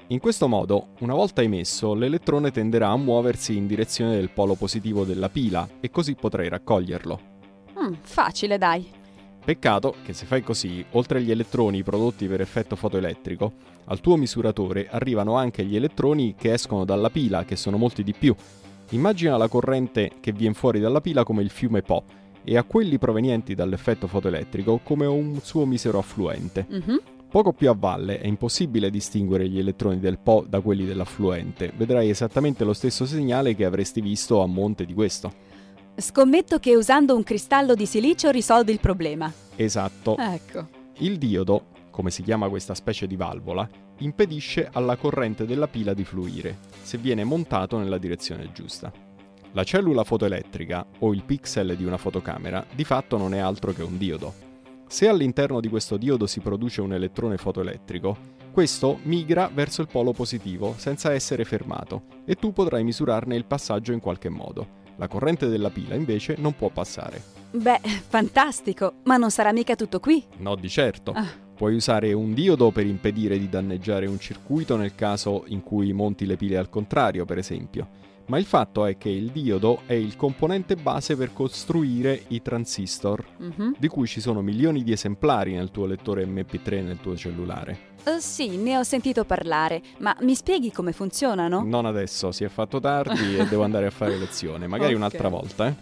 In 0.06 0.18
questo 0.20 0.48
modo, 0.48 0.94
una 1.00 1.12
volta 1.14 1.42
emesso, 1.42 1.92
l'elettrone 1.92 2.50
tenderà 2.50 2.88
a 2.88 2.96
muoversi 2.96 3.58
in 3.58 3.66
direzione 3.66 4.16
del 4.16 4.30
polo 4.30 4.54
positivo 4.54 5.04
della 5.04 5.28
pila 5.28 5.68
e 5.80 5.90
così 5.90 6.14
potrai 6.14 6.48
raccoglierlo. 6.48 7.29
Mm, 7.82 7.92
facile, 8.02 8.58
dai. 8.58 8.98
Peccato 9.42 9.96
che 10.04 10.12
se 10.12 10.26
fai 10.26 10.42
così, 10.42 10.84
oltre 10.92 11.18
agli 11.18 11.30
elettroni 11.30 11.82
prodotti 11.82 12.26
per 12.26 12.40
effetto 12.40 12.76
fotoelettrico, 12.76 13.52
al 13.86 14.00
tuo 14.00 14.16
misuratore 14.16 14.88
arrivano 14.90 15.36
anche 15.36 15.64
gli 15.64 15.76
elettroni 15.76 16.34
che 16.36 16.52
escono 16.52 16.84
dalla 16.84 17.10
pila, 17.10 17.44
che 17.44 17.56
sono 17.56 17.76
molti 17.76 18.04
di 18.04 18.12
più. 18.12 18.34
Immagina 18.90 19.36
la 19.36 19.48
corrente 19.48 20.10
che 20.20 20.32
viene 20.32 20.54
fuori 20.54 20.78
dalla 20.78 21.00
pila 21.00 21.24
come 21.24 21.42
il 21.42 21.50
fiume 21.50 21.82
Po 21.82 22.04
e 22.44 22.56
a 22.56 22.64
quelli 22.64 22.98
provenienti 22.98 23.54
dall'effetto 23.54 24.06
fotoelettrico 24.06 24.80
come 24.82 25.06
un 25.06 25.38
suo 25.42 25.64
misero 25.64 25.98
affluente. 25.98 26.66
Mhm. 26.68 27.00
Poco 27.30 27.52
più 27.52 27.70
a 27.70 27.76
valle 27.78 28.20
è 28.20 28.26
impossibile 28.26 28.90
distinguere 28.90 29.48
gli 29.48 29.58
elettroni 29.58 30.00
del 30.00 30.18
Po 30.18 30.44
da 30.48 30.60
quelli 30.60 30.84
dell'affluente, 30.84 31.72
vedrai 31.76 32.10
esattamente 32.10 32.64
lo 32.64 32.72
stesso 32.72 33.06
segnale 33.06 33.54
che 33.54 33.64
avresti 33.64 34.00
visto 34.00 34.42
a 34.42 34.46
monte 34.46 34.84
di 34.84 34.92
questo. 34.92 35.32
Scommetto 36.00 36.58
che 36.58 36.74
usando 36.74 37.14
un 37.14 37.22
cristallo 37.22 37.74
di 37.74 37.84
silicio 37.84 38.30
risolvi 38.30 38.72
il 38.72 38.80
problema. 38.80 39.30
Esatto. 39.54 40.16
Ecco. 40.16 40.66
Il 40.98 41.18
diodo, 41.18 41.66
come 41.90 42.10
si 42.10 42.22
chiama 42.22 42.48
questa 42.48 42.74
specie 42.74 43.06
di 43.06 43.16
valvola, 43.16 43.68
impedisce 43.98 44.68
alla 44.72 44.96
corrente 44.96 45.44
della 45.44 45.68
pila 45.68 45.92
di 45.92 46.04
fluire, 46.04 46.58
se 46.82 46.96
viene 46.96 47.22
montato 47.24 47.76
nella 47.78 47.98
direzione 47.98 48.50
giusta. 48.52 48.90
La 49.52 49.64
cellula 49.64 50.04
fotoelettrica, 50.04 50.86
o 51.00 51.12
il 51.12 51.22
pixel 51.24 51.76
di 51.76 51.84
una 51.84 51.98
fotocamera, 51.98 52.64
di 52.74 52.84
fatto 52.84 53.18
non 53.18 53.34
è 53.34 53.38
altro 53.38 53.72
che 53.72 53.82
un 53.82 53.98
diodo. 53.98 54.32
Se 54.86 55.06
all'interno 55.06 55.60
di 55.60 55.68
questo 55.68 55.96
diodo 55.96 56.26
si 56.26 56.40
produce 56.40 56.80
un 56.80 56.94
elettrone 56.94 57.36
fotoelettrico, 57.36 58.38
questo 58.52 58.98
migra 59.02 59.50
verso 59.52 59.82
il 59.82 59.88
polo 59.88 60.12
positivo 60.12 60.74
senza 60.76 61.12
essere 61.12 61.44
fermato 61.44 62.04
e 62.24 62.34
tu 62.34 62.52
potrai 62.52 62.82
misurarne 62.82 63.36
il 63.36 63.44
passaggio 63.44 63.92
in 63.92 64.00
qualche 64.00 64.28
modo. 64.28 64.78
La 65.00 65.08
corrente 65.08 65.48
della 65.48 65.70
pila 65.70 65.94
invece 65.94 66.36
non 66.38 66.52
può 66.54 66.68
passare. 66.68 67.22
Beh, 67.52 67.80
fantastico, 68.06 68.96
ma 69.04 69.16
non 69.16 69.30
sarà 69.30 69.50
mica 69.50 69.74
tutto 69.74 69.98
qui. 69.98 70.22
No, 70.36 70.56
di 70.56 70.68
certo. 70.68 71.12
Ah. 71.12 71.26
Puoi 71.56 71.74
usare 71.74 72.12
un 72.12 72.34
diodo 72.34 72.70
per 72.70 72.84
impedire 72.84 73.38
di 73.38 73.48
danneggiare 73.48 74.06
un 74.06 74.20
circuito 74.20 74.76
nel 74.76 74.94
caso 74.94 75.44
in 75.46 75.62
cui 75.62 75.94
monti 75.94 76.26
le 76.26 76.36
pile 76.36 76.58
al 76.58 76.68
contrario, 76.68 77.24
per 77.24 77.38
esempio. 77.38 77.88
Ma 78.26 78.36
il 78.38 78.44
fatto 78.44 78.84
è 78.84 78.98
che 78.98 79.08
il 79.08 79.30
diodo 79.30 79.80
è 79.86 79.94
il 79.94 80.16
componente 80.16 80.76
base 80.76 81.16
per 81.16 81.32
costruire 81.32 82.24
i 82.28 82.42
transistor, 82.42 83.24
Mhm. 83.38 83.76
di 83.78 83.88
cui 83.88 84.06
ci 84.06 84.20
sono 84.20 84.42
milioni 84.42 84.82
di 84.82 84.92
esemplari 84.92 85.54
nel 85.54 85.70
tuo 85.70 85.86
lettore 85.86 86.26
MP3 86.26 86.76
e 86.78 86.82
nel 86.82 87.00
tuo 87.00 87.16
cellulare. 87.16 87.88
Eh, 88.04 88.20
sì, 88.20 88.56
ne 88.56 88.78
ho 88.78 88.82
sentito 88.82 89.24
parlare, 89.24 89.82
ma 89.98 90.16
mi 90.20 90.34
spieghi 90.34 90.72
come 90.72 90.92
funzionano? 90.92 91.62
Non 91.64 91.84
adesso, 91.84 92.32
si 92.32 92.44
è 92.44 92.48
fatto 92.48 92.80
tardi 92.80 93.36
e 93.36 93.46
devo 93.46 93.62
andare 93.62 93.86
a 93.86 93.90
fare 93.90 94.16
lezione, 94.16 94.66
magari 94.66 94.92
Ok. 94.92 94.98
un'altra 94.98 95.28
volta, 95.28 95.66
eh? 95.66 95.74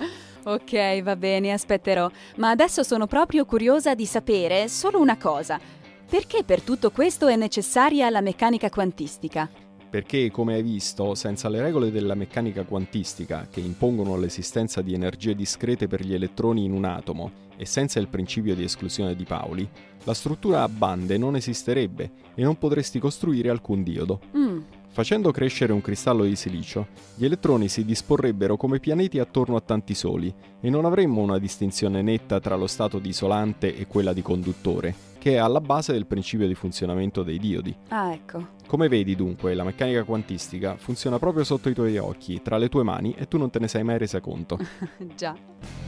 Ok, 0.44 1.02
va 1.02 1.14
bene, 1.14 1.52
aspetterò. 1.52 2.10
Ma 2.36 2.50
adesso 2.50 2.82
sono 2.82 3.06
proprio 3.06 3.44
curiosa 3.44 3.94
di 3.94 4.06
sapere 4.06 4.68
solo 4.68 5.00
una 5.00 5.16
cosa. 5.16 5.60
Perché 6.08 6.42
per 6.42 6.62
tutto 6.62 6.90
questo 6.90 7.26
è 7.26 7.36
necessaria 7.36 8.08
la 8.08 8.22
meccanica 8.22 8.70
quantistica? 8.70 9.48
Perché, 9.90 10.30
come 10.30 10.54
hai 10.54 10.62
visto, 10.62 11.14
senza 11.14 11.48
le 11.48 11.60
regole 11.62 11.90
della 11.90 12.14
meccanica 12.14 12.64
quantistica, 12.64 13.46
che 13.50 13.60
impongono 13.60 14.16
l'esistenza 14.16 14.80
di 14.82 14.94
energie 14.94 15.34
discrete 15.34 15.86
per 15.86 16.02
gli 16.04 16.14
elettroni 16.14 16.64
in 16.64 16.72
un 16.72 16.84
atomo, 16.84 17.30
e 17.58 17.66
senza 17.66 17.98
il 17.98 18.08
principio 18.08 18.54
di 18.54 18.62
esclusione 18.62 19.14
di 19.14 19.24
Pauli, 19.24 19.68
la 20.04 20.14
struttura 20.14 20.62
a 20.62 20.68
bande 20.68 21.18
non 21.18 21.36
esisterebbe 21.36 22.10
e 22.34 22.42
non 22.42 22.56
potresti 22.56 22.98
costruire 22.98 23.50
alcun 23.50 23.82
diodo. 23.82 24.20
Mm, 24.34 24.60
Facendo 24.90 25.30
crescere 25.30 25.72
un 25.72 25.80
cristallo 25.80 26.24
di 26.24 26.34
silicio, 26.34 26.88
gli 27.14 27.24
elettroni 27.24 27.68
si 27.68 27.84
disporrebbero 27.84 28.56
come 28.56 28.80
pianeti 28.80 29.20
attorno 29.20 29.54
a 29.54 29.60
tanti 29.60 29.94
soli 29.94 30.34
e 30.60 30.70
non 30.70 30.84
avremmo 30.84 31.20
una 31.20 31.38
distinzione 31.38 32.02
netta 32.02 32.40
tra 32.40 32.56
lo 32.56 32.66
stato 32.66 32.98
di 32.98 33.10
isolante 33.10 33.76
e 33.76 33.86
quella 33.86 34.12
di 34.12 34.22
conduttore, 34.22 34.92
che 35.18 35.34
è 35.34 35.36
alla 35.36 35.60
base 35.60 35.92
del 35.92 36.06
principio 36.06 36.48
di 36.48 36.54
funzionamento 36.54 37.22
dei 37.22 37.38
diodi. 37.38 37.72
ah, 37.90 38.12
ecco. 38.12 38.56
Come 38.66 38.88
vedi 38.88 39.14
dunque, 39.14 39.54
la 39.54 39.62
meccanica 39.62 40.02
quantistica 40.02 40.76
funziona 40.76 41.20
proprio 41.20 41.44
sotto 41.44 41.68
i 41.68 41.74
tuoi 41.74 41.96
occhi, 41.96 42.42
tra 42.42 42.58
le 42.58 42.68
tue 42.68 42.82
mani, 42.82 43.14
e 43.16 43.28
tu 43.28 43.38
non 43.38 43.50
te 43.50 43.60
ne 43.60 43.68
sei 43.68 43.84
mai 43.84 43.98
resa 43.98 44.20
conto. 44.20 44.58
Già. 45.16 45.87